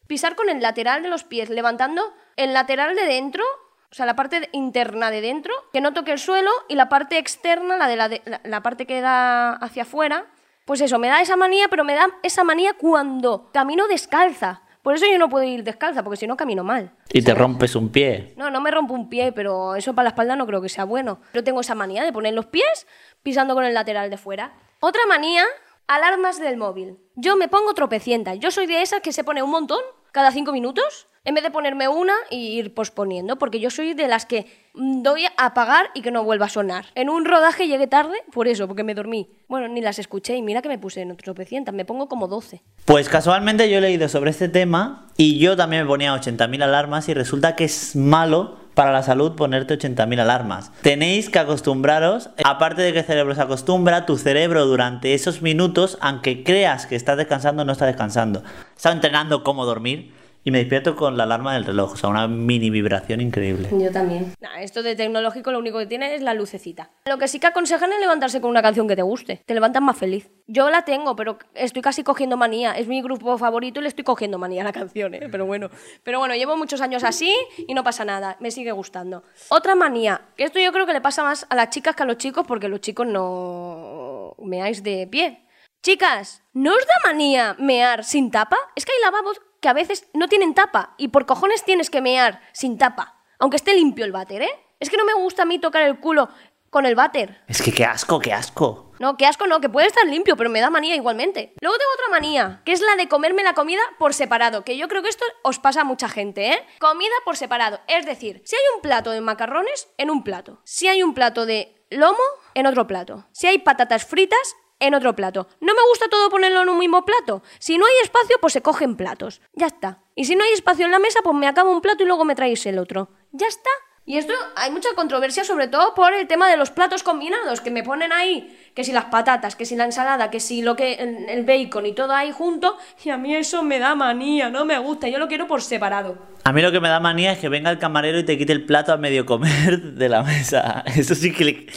pisar 0.07 0.35
con 0.35 0.49
el 0.49 0.61
lateral 0.61 1.01
de 1.01 1.09
los 1.09 1.23
pies, 1.23 1.49
levantando 1.49 2.13
el 2.35 2.53
lateral 2.53 2.95
de 2.95 3.05
dentro, 3.05 3.43
o 3.91 3.95
sea, 3.95 4.05
la 4.05 4.15
parte 4.15 4.49
interna 4.51 5.09
de 5.09 5.21
dentro, 5.21 5.53
que 5.73 5.81
no 5.81 5.93
toque 5.93 6.11
el 6.11 6.19
suelo, 6.19 6.51
y 6.67 6.75
la 6.75 6.89
parte 6.89 7.17
externa, 7.17 7.77
la 7.77 7.87
de 7.87 7.95
la, 7.95 8.09
de- 8.09 8.21
la- 8.25 8.41
la 8.43 8.61
parte 8.61 8.85
que 8.85 9.01
da 9.01 9.53
hacia 9.53 9.83
afuera. 9.83 10.25
Pues 10.65 10.81
eso, 10.81 10.99
me 10.99 11.07
da 11.07 11.21
esa 11.21 11.37
manía, 11.37 11.67
pero 11.69 11.83
me 11.83 11.93
da 11.95 12.07
esa 12.23 12.43
manía 12.43 12.73
cuando 12.73 13.49
camino 13.53 13.87
descalza. 13.87 14.61
Por 14.81 14.93
eso 14.93 15.05
yo 15.11 15.17
no 15.17 15.29
puedo 15.29 15.43
ir 15.45 15.63
descalza, 15.63 16.03
porque 16.03 16.17
si 16.17 16.27
no 16.27 16.37
camino 16.37 16.63
mal. 16.63 16.91
Y 17.11 17.23
te 17.23 17.33
rompes 17.33 17.75
un 17.75 17.89
pie. 17.91 18.33
No, 18.37 18.51
no 18.51 18.61
me 18.61 18.69
rompo 18.69 18.93
un 18.93 19.09
pie, 19.09 19.31
pero 19.31 19.75
eso 19.75 19.95
para 19.95 20.03
la 20.03 20.09
espalda 20.09 20.35
no 20.35 20.45
creo 20.45 20.61
que 20.61 20.69
sea 20.69 20.83
bueno. 20.83 21.19
Yo 21.33 21.43
tengo 21.43 21.61
esa 21.61 21.73
manía 21.73 22.03
de 22.03 22.11
poner 22.13 22.33
los 22.35 22.45
pies 22.47 22.85
pisando 23.25 23.55
con 23.55 23.65
el 23.65 23.73
lateral 23.73 24.11
de 24.11 24.17
fuera. 24.17 24.53
Otra 24.79 25.01
manía, 25.07 25.43
alarmas 25.87 26.39
del 26.39 26.57
móvil. 26.57 26.99
Yo 27.15 27.35
me 27.35 27.47
pongo 27.47 27.73
tropecientas. 27.73 28.37
Yo 28.37 28.51
soy 28.51 28.67
de 28.67 28.83
esas 28.83 29.01
que 29.01 29.11
se 29.11 29.23
pone 29.23 29.41
un 29.41 29.49
montón 29.49 29.79
cada 30.11 30.31
cinco 30.31 30.51
minutos, 30.51 31.07
en 31.25 31.33
vez 31.33 31.43
de 31.43 31.51
ponerme 31.51 31.87
una 31.87 32.13
y 32.29 32.57
ir 32.57 32.73
posponiendo, 32.73 33.37
porque 33.37 33.59
yo 33.59 33.69
soy 33.71 33.93
de 33.93 34.07
las 34.07 34.25
que 34.25 34.45
doy 34.75 35.25
a 35.25 35.45
apagar 35.45 35.87
y 35.95 36.01
que 36.01 36.11
no 36.11 36.23
vuelva 36.23 36.45
a 36.45 36.49
sonar. 36.49 36.85
En 36.95 37.09
un 37.09 37.25
rodaje 37.25 37.67
llegué 37.67 37.87
tarde, 37.87 38.15
por 38.31 38.47
eso, 38.47 38.67
porque 38.67 38.83
me 38.83 38.93
dormí. 38.93 39.29
Bueno, 39.47 39.67
ni 39.67 39.81
las 39.81 39.99
escuché 39.99 40.35
y 40.35 40.41
mira 40.41 40.61
que 40.61 40.69
me 40.69 40.77
puse 40.77 41.01
en 41.01 41.15
tropecientas, 41.17 41.73
me 41.73 41.85
pongo 41.85 42.07
como 42.07 42.27
12. 42.27 42.61
Pues 42.85 43.09
casualmente 43.09 43.69
yo 43.69 43.79
he 43.79 43.81
leído 43.81 44.07
sobre 44.07 44.29
este 44.29 44.49
tema 44.49 45.07
y 45.17 45.39
yo 45.39 45.57
también 45.57 45.83
me 45.83 45.87
ponía 45.87 46.13
80.000 46.13 46.63
alarmas 46.63 47.09
y 47.09 47.13
resulta 47.13 47.55
que 47.55 47.65
es 47.65 47.95
malo 47.95 48.57
para 48.75 48.91
la 48.91 49.01
salud 49.01 49.35
ponerte 49.35 49.79
80.000 49.79 50.19
alarmas. 50.19 50.71
Tenéis 50.81 51.29
que 51.29 51.39
acostumbraros, 51.39 52.29
aparte 52.43 52.81
de 52.81 52.93
que 52.93 52.99
el 52.99 53.05
cerebro 53.05 53.33
se 53.33 53.41
acostumbra, 53.41 54.05
tu 54.05 54.17
cerebro 54.17 54.65
durante 54.65 55.13
esos 55.13 55.41
minutos, 55.41 55.97
aunque 56.01 56.43
creas 56.43 56.85
que 56.85 56.95
estás 56.95 57.17
descansando, 57.17 57.65
no 57.65 57.71
está 57.71 57.85
descansando. 57.85 58.43
Estaba 58.75 58.93
entrenando 58.93 59.43
cómo 59.43 59.65
dormir 59.65 60.13
y 60.45 60.51
me 60.51 60.59
despierto 60.59 60.95
con 60.95 61.17
la 61.17 61.23
alarma 61.23 61.55
del 61.55 61.65
reloj, 61.65 61.93
o 61.93 61.95
sea, 61.97 62.07
una 62.07 62.27
mini 62.27 62.69
vibración 62.69 63.19
increíble. 63.19 63.67
Yo 63.71 63.91
también. 63.91 64.31
esto 64.59 64.83
de 64.83 64.95
tecnológico 64.95 65.51
lo 65.51 65.57
único 65.57 65.79
que 65.79 65.87
tiene 65.87 66.13
es 66.13 66.21
la 66.21 66.35
lucecita. 66.35 66.91
Lo 67.07 67.17
que 67.17 67.27
sí 67.27 67.39
que 67.39 67.47
aconsejan 67.47 67.91
es 67.91 67.99
levantarse 67.99 68.39
con 68.41 68.51
una 68.51 68.61
canción 68.61 68.87
que 68.87 68.95
te 68.95 69.01
guste. 69.01 69.41
Te 69.43 69.55
levantas 69.55 69.81
más 69.81 69.97
feliz. 69.97 70.29
Yo 70.45 70.69
la 70.69 70.85
tengo, 70.85 71.15
pero 71.15 71.39
estoy 71.55 71.81
casi 71.81 72.03
cogiendo 72.03 72.37
manía. 72.37 72.73
Es 72.73 72.87
mi 72.87 73.01
grupo 73.01 73.39
favorito 73.39 73.79
y 73.79 73.83
le 73.83 73.89
estoy 73.89 74.03
cogiendo 74.03 74.37
manía 74.37 74.61
a 74.61 74.65
la 74.65 74.71
canción, 74.71 75.15
¿eh? 75.15 75.27
Pero 75.31 75.47
bueno. 75.47 75.71
Pero 76.03 76.19
bueno, 76.19 76.35
llevo 76.35 76.55
muchos 76.55 76.79
años 76.79 77.03
así 77.03 77.35
y 77.67 77.73
no 77.73 77.83
pasa 77.83 78.05
nada. 78.05 78.37
Me 78.39 78.51
sigue 78.51 78.71
gustando. 78.71 79.23
Otra 79.49 79.73
manía, 79.73 80.21
que 80.37 80.43
esto 80.43 80.59
yo 80.59 80.71
creo 80.71 80.85
que 80.85 80.93
le 80.93 81.01
pasa 81.01 81.23
más 81.23 81.47
a 81.49 81.55
las 81.55 81.71
chicas 81.71 81.95
que 81.95 82.03
a 82.03 82.05
los 82.05 82.17
chicos 82.17 82.45
porque 82.47 82.67
los 82.67 82.81
chicos 82.81 83.07
no 83.07 84.35
meáis 84.37 84.83
de 84.83 85.07
pie. 85.07 85.44
Chicas, 85.85 86.41
¿no 86.53 86.73
os 86.73 86.83
da 86.83 86.95
manía 87.11 87.55
mear 87.59 88.03
sin 88.03 88.31
tapa? 88.31 88.57
Es 88.75 88.87
que 88.87 88.91
hay 88.91 89.01
lavabos 89.01 89.39
que 89.61 89.69
a 89.69 89.73
veces 89.73 90.07
no 90.15 90.27
tienen 90.27 90.55
tapa 90.55 90.95
y 90.97 91.09
por 91.09 91.27
cojones 91.27 91.63
tienes 91.63 91.91
que 91.91 92.01
mear 92.01 92.41
sin 92.53 92.79
tapa, 92.79 93.21
aunque 93.37 93.57
esté 93.57 93.75
limpio 93.75 94.03
el 94.03 94.11
váter, 94.11 94.41
¿eh? 94.41 94.49
Es 94.79 94.89
que 94.89 94.97
no 94.97 95.05
me 95.05 95.13
gusta 95.13 95.43
a 95.43 95.45
mí 95.45 95.59
tocar 95.59 95.83
el 95.83 95.99
culo 95.99 96.27
con 96.71 96.87
el 96.87 96.95
váter. 96.95 97.43
Es 97.47 97.61
que 97.61 97.71
qué 97.71 97.85
asco, 97.85 98.17
qué 98.17 98.33
asco. 98.33 98.93
No, 98.97 99.15
qué 99.15 99.27
asco 99.27 99.45
no, 99.45 99.61
que 99.61 99.69
puede 99.69 99.85
estar 99.85 100.07
limpio, 100.07 100.35
pero 100.35 100.49
me 100.49 100.59
da 100.59 100.71
manía 100.71 100.95
igualmente. 100.95 101.53
Luego 101.61 101.77
tengo 101.77 101.91
otra 101.93 102.09
manía, 102.09 102.63
que 102.65 102.71
es 102.71 102.81
la 102.81 102.95
de 102.95 103.07
comerme 103.07 103.43
la 103.43 103.53
comida 103.53 103.81
por 103.99 104.15
separado, 104.15 104.63
que 104.63 104.77
yo 104.77 104.87
creo 104.87 105.03
que 105.03 105.09
esto 105.09 105.23
os 105.43 105.59
pasa 105.59 105.81
a 105.81 105.83
mucha 105.83 106.09
gente, 106.09 106.51
¿eh? 106.51 106.67
Comida 106.79 107.13
por 107.25 107.37
separado, 107.37 107.79
es 107.85 108.07
decir, 108.07 108.41
si 108.43 108.55
hay 108.55 108.63
un 108.75 108.81
plato 108.81 109.11
de 109.11 109.21
macarrones, 109.21 109.87
en 109.99 110.09
un 110.09 110.23
plato. 110.23 110.61
Si 110.63 110.87
hay 110.87 111.03
un 111.03 111.13
plato 111.13 111.45
de 111.45 111.85
lomo, 111.91 112.17
en 112.55 112.65
otro 112.65 112.87
plato. 112.87 113.27
Si 113.33 113.45
hay 113.45 113.59
patatas 113.59 114.03
fritas, 114.03 114.55
en 114.79 114.93
otro 114.93 115.15
plato. 115.15 115.47
No 115.61 115.73
me 115.73 115.81
gusta 115.89 116.07
todo 116.09 116.29
ponerlo 116.29 116.61
en 116.61 116.69
un 116.69 116.77
mismo 116.77 117.05
plato. 117.05 117.43
Si 117.59 117.77
no 117.77 117.85
hay 117.85 117.93
espacio, 118.03 118.37
pues 118.41 118.53
se 118.53 118.61
cogen 118.61 118.95
platos. 118.95 119.41
Ya 119.53 119.67
está. 119.67 120.03
Y 120.15 120.25
si 120.25 120.35
no 120.35 120.43
hay 120.43 120.51
espacio 120.51 120.85
en 120.85 120.91
la 120.91 120.99
mesa, 120.99 121.19
pues 121.23 121.35
me 121.35 121.47
acabo 121.47 121.71
un 121.71 121.81
plato 121.81 122.03
y 122.03 122.07
luego 122.07 122.25
me 122.25 122.35
traéis 122.35 122.65
el 122.65 122.79
otro. 122.79 123.09
Ya 123.31 123.47
está. 123.47 123.69
Y 124.07 124.19
esto 124.19 124.33
hay 124.55 124.69
mucha 124.69 124.89
controversia 124.95 125.43
sobre 125.43 125.67
todo 125.67 125.95
por 125.95 126.13
el 126.13 126.27
tema 126.27 126.47
de 126.47 126.57
los 126.57 126.69
platos 126.69 127.01
combinados, 127.01 127.59
que 127.59 127.71
me 127.71 127.81
ponen 127.81 128.11
ahí, 128.11 128.55
que 128.75 128.83
si 128.83 128.91
las 128.91 129.05
patatas, 129.05 129.55
que 129.55 129.65
si 129.65 129.75
la 129.75 129.85
ensalada, 129.85 130.29
que 130.29 130.39
si 130.39 130.61
lo 130.61 130.75
que 130.75 130.93
el 130.93 131.43
bacon 131.43 131.87
y 131.87 131.93
todo 131.93 132.13
ahí 132.13 132.31
junto, 132.31 132.77
y 133.03 133.09
a 133.09 133.17
mí 133.17 133.35
eso 133.35 133.63
me 133.63 133.79
da 133.79 133.95
manía, 133.95 134.51
no 134.51 134.63
me 134.63 134.77
gusta, 134.77 135.07
yo 135.07 135.17
lo 135.17 135.27
quiero 135.27 135.47
por 135.47 135.63
separado. 135.63 136.19
A 136.43 136.53
mí 136.53 136.61
lo 136.61 136.71
que 136.71 136.79
me 136.79 136.87
da 136.87 136.99
manía 136.99 137.31
es 137.31 137.39
que 137.39 137.49
venga 137.49 137.71
el 137.71 137.79
camarero 137.79 138.19
y 138.19 138.23
te 138.23 138.37
quite 138.37 138.53
el 138.53 138.63
plato 138.63 138.93
a 138.93 138.97
medio 138.97 139.25
comer 139.25 139.81
de 139.81 140.07
la 140.07 140.21
mesa. 140.21 140.83
Eso 140.95 141.15
sí 141.15 141.33
que 141.33 141.43
le, 141.43 141.67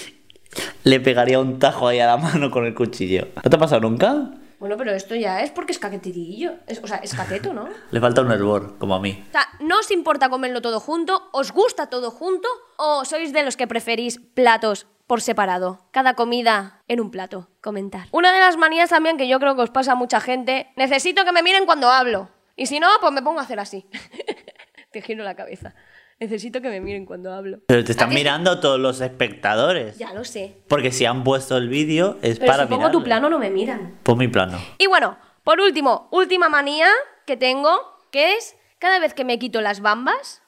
le 0.85 1.01
pegaría 1.01 1.39
un 1.41 1.59
tajo 1.59 1.89
ahí 1.89 2.01
a 2.01 2.07
la 2.07 2.17
mano 2.19 2.51
con 2.51 2.67
el 2.67 2.75
cuchillo. 2.75 3.29
¿No 3.37 3.51
te 3.51 3.57
ha 3.57 3.59
pasado 3.59 3.81
nunca? 3.81 4.31
Bueno, 4.59 4.77
pero 4.77 4.93
esto 4.93 5.15
ya 5.15 5.43
es 5.43 5.53
porque 5.53 5.71
es 5.71 5.79
caquetidillo, 5.79 6.55
es, 6.67 6.81
o 6.83 6.87
sea, 6.89 6.97
es 6.97 7.15
cateto, 7.15 7.55
¿no? 7.55 7.69
Le 7.93 8.01
falta 8.01 8.23
un 8.23 8.33
hervor, 8.33 8.77
como 8.79 8.95
a 8.97 9.01
mí. 9.01 9.25
O 9.29 9.33
sea, 9.33 9.47
¿no 9.61 9.79
os 9.79 9.91
importa 9.93 10.29
comerlo 10.29 10.61
todo 10.61 10.81
junto? 10.81 11.29
¿Os 11.33 11.53
gusta 11.53 11.89
todo 11.89 12.11
junto? 12.11 12.49
¿O 12.77 13.05
sois 13.05 13.33
de 13.33 13.45
los 13.45 13.57
que 13.57 13.69
preferís 13.69 14.19
platos 14.35 14.87
por 15.07 15.21
separado? 15.21 15.87
Cada 15.93 16.15
comida 16.15 16.83
en 16.89 17.01
un 17.01 17.13
plato. 17.13 17.49
Comentar. 17.61 18.09
Una 18.11 18.33
de 18.33 18.41
las 18.41 18.57
manías 18.57 18.91
también 18.91 19.17
que 19.17 19.29
yo 19.29 19.39
creo 19.39 19.55
que 19.55 19.63
os 19.63 19.71
pasa 19.71 19.93
a 19.93 19.95
mucha 19.95 20.21
gente, 20.21 20.73
necesito 20.75 21.25
que 21.25 21.33
me 21.33 21.45
miren 21.45 21.65
cuando 21.65 21.89
hablo. 21.89 22.29
Y 22.57 22.67
si 22.67 22.81
no, 22.81 22.89
pues 23.01 23.13
me 23.13 23.23
pongo 23.23 23.39
a 23.39 23.45
hacer 23.45 23.61
así. 23.61 23.87
Te 24.91 25.03
giro 25.03 25.23
la 25.23 25.37
cabeza. 25.37 25.75
Necesito 26.21 26.61
que 26.61 26.69
me 26.69 26.81
miren 26.81 27.07
cuando 27.07 27.33
hablo. 27.33 27.61
Pero 27.67 27.85
te 27.85 27.93
están 27.93 28.09
mirando 28.11 28.59
todos 28.59 28.81
los 28.81 29.01
espectadores. 29.01 29.99
Ya 29.99 30.13
lo 30.13 30.25
sé. 30.25 30.57
Porque 30.69 30.91
si 30.91 31.05
han 31.05 31.23
puesto 31.23 31.57
el 31.57 31.69
vídeo 31.69 32.19
es 32.23 32.41
Pero 32.41 32.51
para 32.51 32.63
si 32.65 32.69
pongo 32.69 32.81
mirarlo. 32.81 32.99
tu 32.99 33.05
plano 33.05 33.31
no 33.31 33.39
me 33.39 33.51
miran. 33.51 33.99
Pon 34.03 34.19
mi 34.19 34.27
plano. 34.27 34.59
Y 34.79 34.89
bueno, 34.89 35.17
por 35.45 35.61
último, 35.61 36.09
última 36.11 36.49
manía 36.49 36.89
que 37.25 37.37
tengo, 37.37 37.79
que 38.11 38.35
es 38.35 38.57
cada 38.81 38.99
vez 38.99 39.15
que 39.15 39.25
me 39.25 39.39
quito 39.39 39.61
las 39.61 39.81
bambas, 39.81 40.43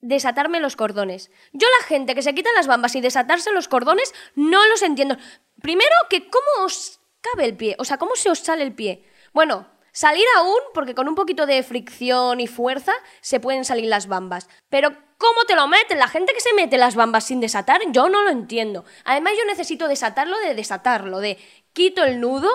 desatarme 0.00 0.60
los 0.60 0.76
cordones. 0.76 1.30
Yo 1.52 1.66
la 1.80 1.86
gente 1.86 2.14
que 2.14 2.22
se 2.22 2.34
quita 2.34 2.50
las 2.54 2.66
bambas 2.66 2.94
y 2.94 3.02
desatarse 3.02 3.52
los 3.52 3.68
cordones 3.68 4.14
no 4.34 4.66
los 4.68 4.82
entiendo. 4.82 5.16
Primero, 5.60 5.94
que 6.08 6.30
cómo 6.30 6.64
os 6.64 7.00
cabe 7.20 7.44
el 7.44 7.56
pie, 7.56 7.76
o 7.78 7.84
sea, 7.84 7.98
cómo 7.98 8.16
se 8.16 8.30
os 8.30 8.38
sale 8.38 8.62
el 8.62 8.74
pie. 8.74 9.04
Bueno, 9.32 9.66
salir 9.94 10.24
aún, 10.36 10.58
porque 10.74 10.94
con 10.94 11.08
un 11.08 11.14
poquito 11.14 11.46
de 11.46 11.62
fricción 11.62 12.40
y 12.40 12.46
fuerza 12.46 12.92
se 13.22 13.40
pueden 13.40 13.64
salir 13.64 13.86
las 13.86 14.08
bambas. 14.08 14.48
Pero 14.68 14.90
¿cómo 15.16 15.44
te 15.46 15.54
lo 15.54 15.66
meten? 15.68 15.98
La 15.98 16.08
gente 16.08 16.34
que 16.34 16.40
se 16.40 16.52
mete 16.52 16.76
las 16.76 16.96
bambas 16.96 17.24
sin 17.24 17.40
desatar, 17.40 17.80
yo 17.92 18.10
no 18.10 18.22
lo 18.22 18.30
entiendo. 18.30 18.84
Además, 19.04 19.34
yo 19.38 19.46
necesito 19.46 19.88
desatarlo 19.88 20.36
de 20.40 20.54
desatarlo, 20.54 21.20
de 21.20 21.38
quito 21.72 22.04
el 22.04 22.20
nudo 22.20 22.50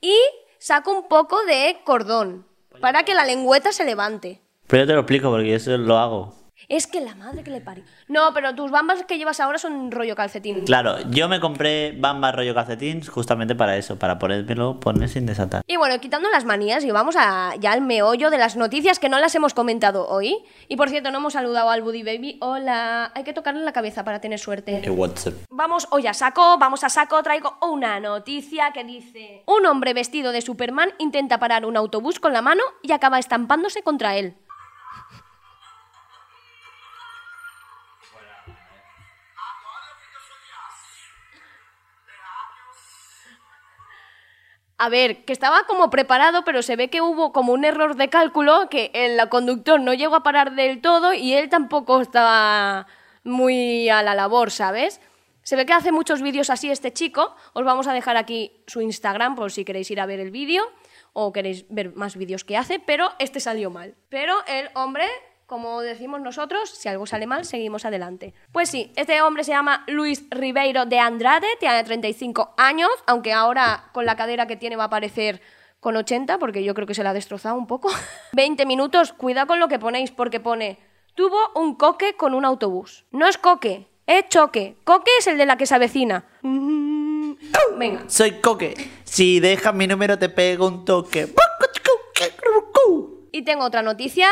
y 0.00 0.16
saco 0.58 0.90
un 0.90 1.06
poco 1.06 1.44
de 1.44 1.78
cordón 1.84 2.48
para 2.80 3.04
que 3.04 3.14
la 3.14 3.24
lengüeta 3.24 3.70
se 3.70 3.84
levante. 3.84 4.40
Pero 4.66 4.82
yo 4.82 4.86
te 4.86 4.92
lo 4.94 5.00
explico 5.00 5.30
porque 5.30 5.54
eso 5.54 5.76
lo 5.76 5.98
hago. 5.98 6.34
Es 6.68 6.86
que 6.86 7.00
la 7.00 7.14
madre 7.14 7.42
que 7.42 7.50
le 7.50 7.62
parió. 7.62 7.82
No, 8.08 8.34
pero 8.34 8.54
tus 8.54 8.70
bambas 8.70 9.02
que 9.04 9.16
llevas 9.16 9.40
ahora 9.40 9.56
son 9.56 9.90
rollo 9.90 10.14
calcetín. 10.14 10.66
Claro, 10.66 10.98
yo 11.08 11.26
me 11.26 11.40
compré 11.40 11.92
bambas 11.92 12.34
rollo 12.34 12.54
calcetín 12.54 13.02
justamente 13.06 13.54
para 13.54 13.78
eso, 13.78 13.98
para 13.98 14.18
ponérmelo 14.18 14.78
poner 14.78 15.08
sin 15.08 15.24
desatar. 15.24 15.62
Y 15.66 15.78
bueno, 15.78 15.98
quitando 15.98 16.28
las 16.28 16.44
manías, 16.44 16.84
y 16.84 16.90
vamos 16.90 17.16
a, 17.18 17.54
ya 17.58 17.72
al 17.72 17.80
meollo 17.80 18.28
de 18.28 18.36
las 18.36 18.54
noticias 18.56 18.98
que 18.98 19.08
no 19.08 19.18
las 19.18 19.34
hemos 19.34 19.54
comentado 19.54 20.08
hoy. 20.08 20.36
Y 20.68 20.76
por 20.76 20.90
cierto, 20.90 21.10
no 21.10 21.18
hemos 21.18 21.32
saludado 21.32 21.70
al 21.70 21.80
Buddy 21.80 22.02
Baby. 22.02 22.36
Hola, 22.42 23.12
hay 23.14 23.24
que 23.24 23.32
tocarle 23.32 23.62
la 23.64 23.72
cabeza 23.72 24.04
para 24.04 24.20
tener 24.20 24.38
suerte. 24.38 24.82
¿Qué 24.82 24.90
WhatsApp? 24.90 25.34
Vamos 25.48 25.88
hoy 25.90 26.06
a 26.06 26.12
saco, 26.12 26.58
vamos 26.58 26.84
a 26.84 26.90
saco, 26.90 27.22
traigo 27.22 27.56
una 27.62 27.98
noticia 27.98 28.72
que 28.72 28.84
dice... 28.84 29.42
Un 29.46 29.64
hombre 29.64 29.94
vestido 29.94 30.32
de 30.32 30.42
Superman 30.42 30.90
intenta 30.98 31.38
parar 31.38 31.64
un 31.64 31.78
autobús 31.78 32.20
con 32.20 32.34
la 32.34 32.42
mano 32.42 32.62
y 32.82 32.92
acaba 32.92 33.18
estampándose 33.18 33.82
contra 33.82 34.16
él. 34.16 34.36
A 44.80 44.88
ver, 44.88 45.24
que 45.24 45.32
estaba 45.32 45.64
como 45.66 45.90
preparado, 45.90 46.44
pero 46.44 46.62
se 46.62 46.76
ve 46.76 46.88
que 46.88 47.00
hubo 47.00 47.32
como 47.32 47.52
un 47.52 47.64
error 47.64 47.96
de 47.96 48.08
cálculo, 48.08 48.68
que 48.68 48.92
el 48.94 49.28
conductor 49.28 49.80
no 49.80 49.92
llegó 49.92 50.14
a 50.14 50.22
parar 50.22 50.54
del 50.54 50.80
todo 50.80 51.12
y 51.12 51.34
él 51.34 51.48
tampoco 51.48 52.00
estaba 52.00 52.86
muy 53.24 53.88
a 53.88 54.04
la 54.04 54.14
labor, 54.14 54.52
¿sabes? 54.52 55.00
Se 55.42 55.56
ve 55.56 55.66
que 55.66 55.72
hace 55.72 55.90
muchos 55.90 56.22
vídeos 56.22 56.48
así 56.48 56.70
este 56.70 56.92
chico. 56.92 57.34
Os 57.54 57.64
vamos 57.64 57.88
a 57.88 57.92
dejar 57.92 58.16
aquí 58.16 58.62
su 58.68 58.80
Instagram 58.80 59.34
por 59.34 59.50
si 59.50 59.64
queréis 59.64 59.90
ir 59.90 60.00
a 60.00 60.06
ver 60.06 60.20
el 60.20 60.30
vídeo 60.30 60.62
o 61.12 61.32
queréis 61.32 61.64
ver 61.70 61.94
más 61.96 62.16
vídeos 62.16 62.44
que 62.44 62.56
hace, 62.56 62.78
pero 62.78 63.10
este 63.18 63.40
salió 63.40 63.70
mal. 63.70 63.96
Pero 64.08 64.36
el 64.46 64.70
hombre, 64.74 65.06
como 65.48 65.80
decimos 65.80 66.20
nosotros, 66.20 66.68
si 66.68 66.90
algo 66.90 67.06
sale 67.06 67.26
mal, 67.26 67.46
seguimos 67.46 67.86
adelante. 67.86 68.34
Pues 68.52 68.68
sí, 68.68 68.92
este 68.96 69.22
hombre 69.22 69.44
se 69.44 69.52
llama 69.52 69.82
Luis 69.86 70.24
Ribeiro 70.30 70.84
de 70.84 70.98
Andrade, 70.98 71.46
tiene 71.58 71.82
35 71.82 72.52
años, 72.58 72.90
aunque 73.06 73.32
ahora 73.32 73.84
con 73.92 74.04
la 74.04 74.14
cadera 74.14 74.46
que 74.46 74.56
tiene 74.58 74.76
va 74.76 74.84
a 74.84 74.90
parecer 74.90 75.40
con 75.80 75.96
80, 75.96 76.38
porque 76.38 76.62
yo 76.62 76.74
creo 76.74 76.86
que 76.86 76.92
se 76.92 77.02
la 77.02 77.10
ha 77.10 77.14
destrozado 77.14 77.56
un 77.56 77.66
poco. 77.66 77.88
20 78.34 78.66
minutos, 78.66 79.14
cuidado 79.14 79.46
con 79.46 79.58
lo 79.58 79.68
que 79.68 79.78
ponéis, 79.78 80.10
porque 80.10 80.38
pone, 80.38 80.78
tuvo 81.14 81.38
un 81.54 81.76
coque 81.76 82.14
con 82.14 82.34
un 82.34 82.44
autobús. 82.44 83.06
No 83.10 83.26
es 83.26 83.38
coque, 83.38 83.88
es 84.06 84.28
choque. 84.28 84.76
Coque 84.84 85.10
es 85.18 85.28
el 85.28 85.38
de 85.38 85.46
la 85.46 85.56
que 85.56 85.64
se 85.64 85.74
avecina. 85.74 86.26
Venga. 87.78 88.04
Soy 88.06 88.32
Coque. 88.42 88.74
Si 89.04 89.40
dejas 89.40 89.72
mi 89.72 89.86
número 89.86 90.18
te 90.18 90.28
pego 90.28 90.66
un 90.66 90.84
toque. 90.84 91.32
Y 93.32 93.42
tengo 93.42 93.64
otra 93.64 93.82
noticia. 93.82 94.28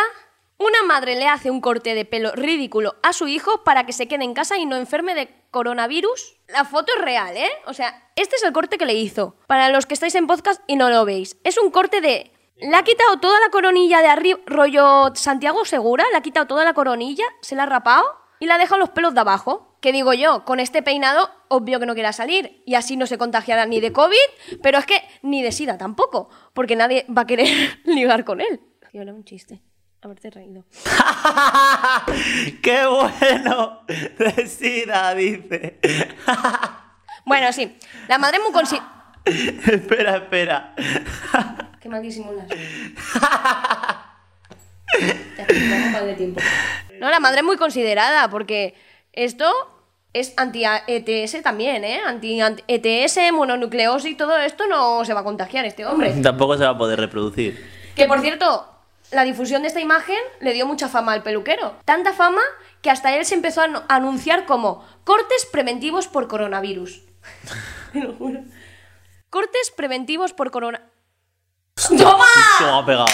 Una 0.59 0.83
madre 0.85 1.17
le 1.17 1.27
hace 1.27 1.51
un 1.51 1.61
corte 1.61 1.95
de 1.95 2.07
pelo 2.07 2.33
ridículo 2.33 2.97
a 3.03 3.13
su 3.13 3.29
hijo 3.29 3.63
para 3.63 3.85
que 3.85 3.93
se 3.93 4.09
quede 4.09 4.25
en 4.25 4.33
casa 4.33 4.57
y 4.57 4.65
no 4.65 4.77
enferme 4.77 5.15
de 5.15 5.29
coronavirus. 5.51 6.39
La 6.49 6.65
foto 6.65 6.93
es 6.97 7.03
real, 7.03 7.37
¿eh? 7.37 7.51
O 7.67 7.75
sea, 7.75 8.11
este 8.17 8.37
es 8.37 8.43
el 8.43 8.55
corte 8.55 8.79
que 8.79 8.87
le 8.87 8.95
hizo. 8.95 9.37
Para 9.47 9.69
los 9.69 9.85
que 9.85 9.93
estáis 9.93 10.15
en 10.15 10.27
podcast 10.27 10.63
y 10.67 10.77
no 10.77 10.89
lo 10.89 11.05
veis. 11.05 11.37
Es 11.45 11.59
un 11.59 11.71
corte 11.71 12.01
de... 12.01 12.33
Le 12.57 12.75
ha 12.75 12.85
quitado 12.85 13.21
toda 13.21 13.39
la 13.41 13.51
coronilla 13.51 14.01
de 14.01 14.07
arriba, 14.07 14.39
rollo 14.47 15.15
Santiago 15.15 15.67
Segura, 15.67 16.05
le 16.11 16.17
ha 16.17 16.23
quitado 16.23 16.47
toda 16.47 16.65
la 16.65 16.73
coronilla, 16.73 17.25
se 17.43 17.55
la 17.55 17.65
ha 17.65 17.67
rapado 17.67 18.07
y 18.41 18.47
le 18.47 18.53
ha 18.55 18.59
dejado 18.59 18.79
los 18.79 18.91
pelos 18.91 19.13
de 19.13 19.21
abajo. 19.21 19.77
Que 19.83 19.93
digo 19.93 20.15
yo, 20.15 20.47
con 20.47 20.59
este 20.59 20.83
peinado, 20.83 21.31
obvio 21.49 21.79
que 21.79 21.87
no 21.87 21.93
quiera 21.93 22.15
salir 22.15 22.63
y 22.65 22.77
así 22.77 22.97
no 22.97 23.07
se 23.07 23.19
contagiará 23.19 23.67
ni 23.67 23.81
de 23.81 23.93
COVID, 23.93 24.17
pero 24.63 24.79
es 24.79 24.87
que 24.87 25.03
ni 25.21 25.43
de 25.43 25.53
SIDA 25.53 25.77
tampoco, 25.77 26.31
porque 26.55 26.77
nadie 26.77 27.05
va 27.15 27.23
a 27.23 27.27
querer 27.27 27.49
ligar 27.85 28.25
con 28.25 28.41
él. 28.41 28.63
Tío, 28.91 29.03
era 29.03 29.13
un 29.13 29.25
chiste. 29.25 29.61
Haberte 30.07 30.31
reído. 30.31 30.65
¡Qué 32.63 32.87
bueno! 32.87 33.81
Decida, 34.17 35.15
dice. 35.17 35.79
Bueno, 37.25 37.53
sí. 37.53 37.77
La 38.07 38.19
madre 38.19 38.37
es 38.37 38.45
muy 38.45 38.53
consi... 38.53 38.79
espera, 39.25 40.19
espera. 40.19 40.77
Qué 41.81 41.89
mal 41.89 42.01
disimulas. 42.01 42.47
Tiempo. 46.17 46.41
No, 47.01 47.11
la 47.11 47.19
madre 47.19 47.39
es 47.39 47.45
muy 47.45 47.57
considerada 47.57 48.31
porque 48.31 48.77
esto 49.13 49.51
es 50.13 50.35
anti-ETS 50.37 51.43
también, 51.43 51.83
¿eh? 51.83 52.01
Anti-ETS, 52.07 53.33
mononucleosis 53.33 54.13
y 54.13 54.15
todo 54.15 54.39
esto 54.39 54.69
no 54.69 55.05
se 55.05 55.15
va 55.15 55.23
a 55.23 55.25
contagiar 55.25 55.65
este 55.65 55.85
hombre. 55.85 56.13
Tampoco 56.23 56.57
se 56.57 56.63
va 56.63 56.71
a 56.71 56.79
poder 56.79 57.01
reproducir. 57.01 57.61
Que 57.97 58.07
por 58.07 58.21
cierto, 58.21 58.76
la 59.11 59.25
difusión 59.25 59.63
de 59.63 59.69
esta 59.69 59.81
imagen 59.81 60.19
le 60.41 60.53
dio 60.53 60.67
mucha 60.67 60.89
fama 60.89 61.13
al 61.13 61.23
peluquero. 61.23 61.77
Tanta 61.85 62.13
fama 62.13 62.43
que 62.83 62.91
hasta 62.91 63.15
él 63.17 63.25
se 63.25 63.35
empezó 63.35 63.63
a 63.63 63.67
anu- 63.67 63.85
a 63.89 63.95
anunciar 63.97 64.47
como 64.47 64.85
cortes 65.05 65.47
preventivos 65.47 66.09
por 66.09 66.29
coronavirus. 66.29 67.03
Te 67.93 68.01
lo 68.01 68.13
juro. 68.15 68.41
Cortes 69.31 69.71
preventivos 69.77 70.33
por 70.33 70.51
corona. 70.51 70.83
¡Toma! 71.89 72.27
¿Cómo 72.59 72.79
ha 72.79 72.87
pegado? 72.87 73.07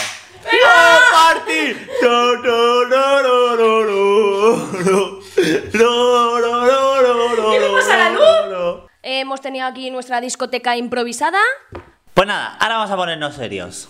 ¡No, 0.45 1.13
party! 1.13 1.77
No, 2.03 2.37
no, 2.37 2.85
no, 2.85 3.23
no, 3.23 3.57
no, 3.57 3.85
no, 3.85 4.83
no. 4.85 5.23
No, 5.75 6.41
no, 6.41 6.67
no, 6.67 7.37
no, 7.37 7.51
¿Qué 7.53 7.61
le 7.61 7.71
pasa 7.71 7.95
a 7.95 7.97
la 7.97 8.11
luz? 8.11 8.91
hemos 9.03 9.41
tenido 9.41 9.67
aquí 9.67 9.91
nuestra 9.91 10.21
discoteca 10.21 10.77
improvisada. 10.77 11.41
Pues 12.15 12.27
nada, 12.29 12.57
ahora 12.61 12.77
vamos 12.77 12.91
a 12.91 12.97
ponernos 12.97 13.35
serios. 13.35 13.89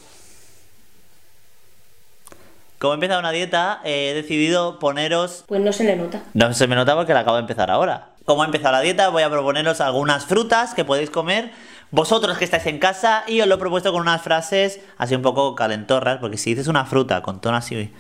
Como 2.83 2.95
he 2.95 2.97
empezado 2.97 3.21
una 3.21 3.31
dieta, 3.31 3.81
he 3.85 4.13
decidido 4.13 4.81
poneros... 4.81 5.45
Pues 5.47 5.61
no 5.61 5.73
se 5.73 5.85
le 5.85 5.95
nota. 5.95 6.21
No 6.35 6.53
se 6.53 6.67
me 6.67 6.75
nota 6.75 6.97
porque 6.97 7.15
la 7.15 7.21
acabo 7.21 7.37
de 7.37 7.43
empezar 7.43 7.71
ahora. 7.71 8.09
Como 8.25 8.43
he 8.43 8.47
empezado 8.47 8.73
la 8.73 8.81
dieta, 8.81 9.09
voy 9.09 9.23
a 9.23 9.31
proponeros 9.31 9.81
algunas 9.81 10.27
frutas 10.27 10.75
que 10.75 10.85
podéis 10.85 11.09
comer 11.09 11.53
vosotros 11.93 12.39
que 12.39 12.45
estáis 12.45 12.67
en 12.67 12.81
casa 12.81 13.23
y 13.29 13.41
os 13.41 13.47
lo 13.47 13.55
he 13.55 13.59
propuesto 13.59 13.93
con 13.93 14.01
unas 14.01 14.21
frases 14.21 14.81
así 14.99 15.15
un 15.15 15.23
poco 15.23 15.55
calentorras, 15.55 16.19
porque 16.19 16.37
si 16.37 16.51
dices 16.51 16.67
una 16.67 16.85
fruta 16.85 17.23
con 17.23 17.41
tono 17.41 17.57
así 17.57 17.93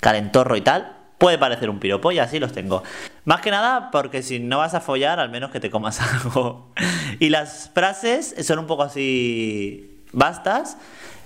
calentorro 0.00 0.56
y 0.56 0.62
tal, 0.62 0.96
puede 1.18 1.36
parecer 1.36 1.68
un 1.68 1.78
piropo 1.78 2.10
y 2.10 2.18
así 2.18 2.38
los 2.38 2.52
tengo. 2.52 2.84
Más 3.26 3.42
que 3.42 3.50
nada 3.50 3.90
porque 3.90 4.22
si 4.22 4.38
no 4.38 4.56
vas 4.56 4.72
a 4.72 4.80
follar, 4.80 5.20
al 5.20 5.28
menos 5.28 5.50
que 5.50 5.60
te 5.60 5.70
comas 5.70 6.00
algo. 6.24 6.72
Y 7.20 7.28
las 7.28 7.70
frases 7.74 8.34
son 8.46 8.60
un 8.60 8.66
poco 8.66 8.82
así 8.82 10.00
bastas. 10.12 10.78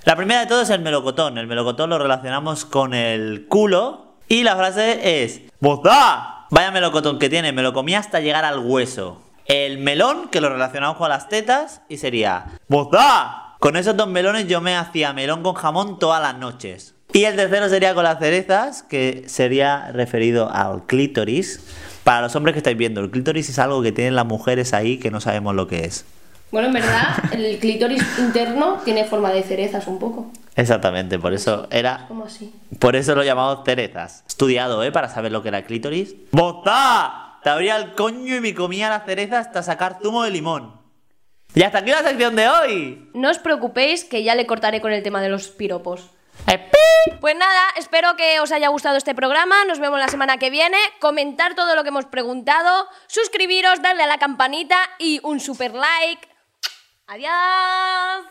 La 0.05 0.17
primera 0.17 0.41
de 0.41 0.47
todo 0.47 0.63
es 0.63 0.71
el 0.71 0.81
melocotón. 0.81 1.37
El 1.37 1.47
melocotón 1.47 1.91
lo 1.91 1.99
relacionamos 1.99 2.65
con 2.65 2.95
el 2.95 3.47
culo. 3.49 4.15
Y 4.29 4.45
la 4.45 4.57
frase 4.57 5.23
es: 5.23 5.43
¡Bozá! 5.61 6.47
Vaya 6.51 6.71
melocotón 6.71 7.19
que 7.19 7.29
tiene, 7.29 7.53
me 7.53 7.63
lo 7.63 7.73
comí 7.73 7.95
hasta 7.95 8.21
llegar 8.21 8.45
al 8.45 8.61
hueso. 8.61 9.23
El 9.47 9.79
melón, 9.79 10.29
que 10.29 10.41
lo 10.41 10.49
relacionamos 10.49 10.97
con 10.97 11.09
las 11.09 11.29
tetas, 11.29 11.83
y 11.89 11.99
sería: 11.99 12.47
¡Bozá! 12.69 13.57
Con 13.59 13.77
esos 13.77 13.97
dos 13.97 14.09
melones 14.09 14.49
yo 14.49 14.61
me 14.61 14.77
hacía 14.77 15.13
melón 15.13 15.43
con 15.43 15.55
jamón 15.55 15.99
todas 15.99 16.23
las 16.23 16.39
noches. 16.39 16.95
Y 17.13 17.25
el 17.25 17.37
tercero 17.37 17.69
sería 17.69 17.93
con 17.93 18.05
las 18.05 18.19
cerezas, 18.21 18.83
que 18.85 19.25
sería 19.27 19.91
referido 19.93 20.51
al 20.51 20.87
clítoris. 20.87 21.61
Para 22.05 22.23
los 22.23 22.35
hombres 22.37 22.55
que 22.55 22.59
estáis 22.61 22.79
viendo, 22.79 23.03
el 23.03 23.11
clítoris 23.11 23.51
es 23.51 23.59
algo 23.59 23.83
que 23.83 23.93
tienen 23.93 24.15
las 24.15 24.25
mujeres 24.25 24.73
ahí 24.73 24.97
que 24.97 25.11
no 25.11 25.21
sabemos 25.21 25.55
lo 25.55 25.67
que 25.67 25.85
es. 25.85 26.07
Bueno, 26.51 26.69
en 26.69 26.75
verdad, 26.75 27.17
el 27.33 27.59
clítoris 27.59 28.03
interno 28.19 28.81
tiene 28.85 29.05
forma 29.05 29.31
de 29.31 29.43
cerezas 29.43 29.87
un 29.87 29.99
poco. 29.99 30.33
Exactamente, 30.57 31.19
por 31.19 31.33
eso 31.33 31.69
era. 31.71 32.07
Como 32.09 32.25
así. 32.25 32.53
Por 32.79 32.97
eso 32.97 33.15
lo 33.15 33.23
llamamos 33.23 33.61
cerezas. 33.65 34.25
Estudiado, 34.27 34.83
¿eh? 34.83 34.91
Para 34.91 35.09
saber 35.09 35.31
lo 35.31 35.43
que 35.43 35.49
era 35.49 35.59
el 35.59 35.65
clítoris. 35.65 36.15
¡Bozá! 36.33 37.39
Te 37.43 37.51
abría 37.51 37.77
el 37.77 37.95
coño 37.95 38.37
y 38.37 38.41
me 38.41 38.55
comía 38.55 38.91
la 38.91 39.01
cereza 39.01 39.39
hasta 39.39 39.63
sacar 39.63 39.99
zumo 40.03 40.25
de 40.25 40.31
limón. 40.31 40.81
Y 41.55 41.63
hasta 41.63 41.79
aquí 41.79 41.91
la 41.91 42.03
sección 42.03 42.37
de 42.37 42.49
hoy. 42.49 43.11
No 43.15 43.31
os 43.31 43.39
preocupéis 43.39 44.05
que 44.05 44.23
ya 44.23 44.35
le 44.35 44.47
cortaré 44.47 44.81
con 44.81 44.93
el 44.93 45.03
tema 45.03 45.23
de 45.23 45.29
los 45.29 45.49
piropos. 45.49 46.11
Eh. 46.47 46.71
Pues 47.21 47.35
nada, 47.37 47.61
espero 47.77 48.17
que 48.17 48.41
os 48.41 48.53
haya 48.53 48.69
gustado 48.69 48.97
este 48.97 49.15
programa. 49.15 49.65
Nos 49.65 49.79
vemos 49.79 49.99
la 49.99 50.09
semana 50.09 50.39
que 50.39 50.51
viene. 50.51 50.77
Comentar 51.01 51.55
todo 51.55 51.75
lo 51.75 51.83
que 51.83 51.89
hemos 51.89 52.07
preguntado. 52.07 52.87
Suscribiros, 53.07 53.83
darle 53.83 54.03
a 54.03 54.07
la 54.07 54.19
campanita 54.19 54.79
y 54.99 55.21
un 55.23 55.41
super 55.41 55.73
like. 55.75 56.30
Adiós. 57.11 58.25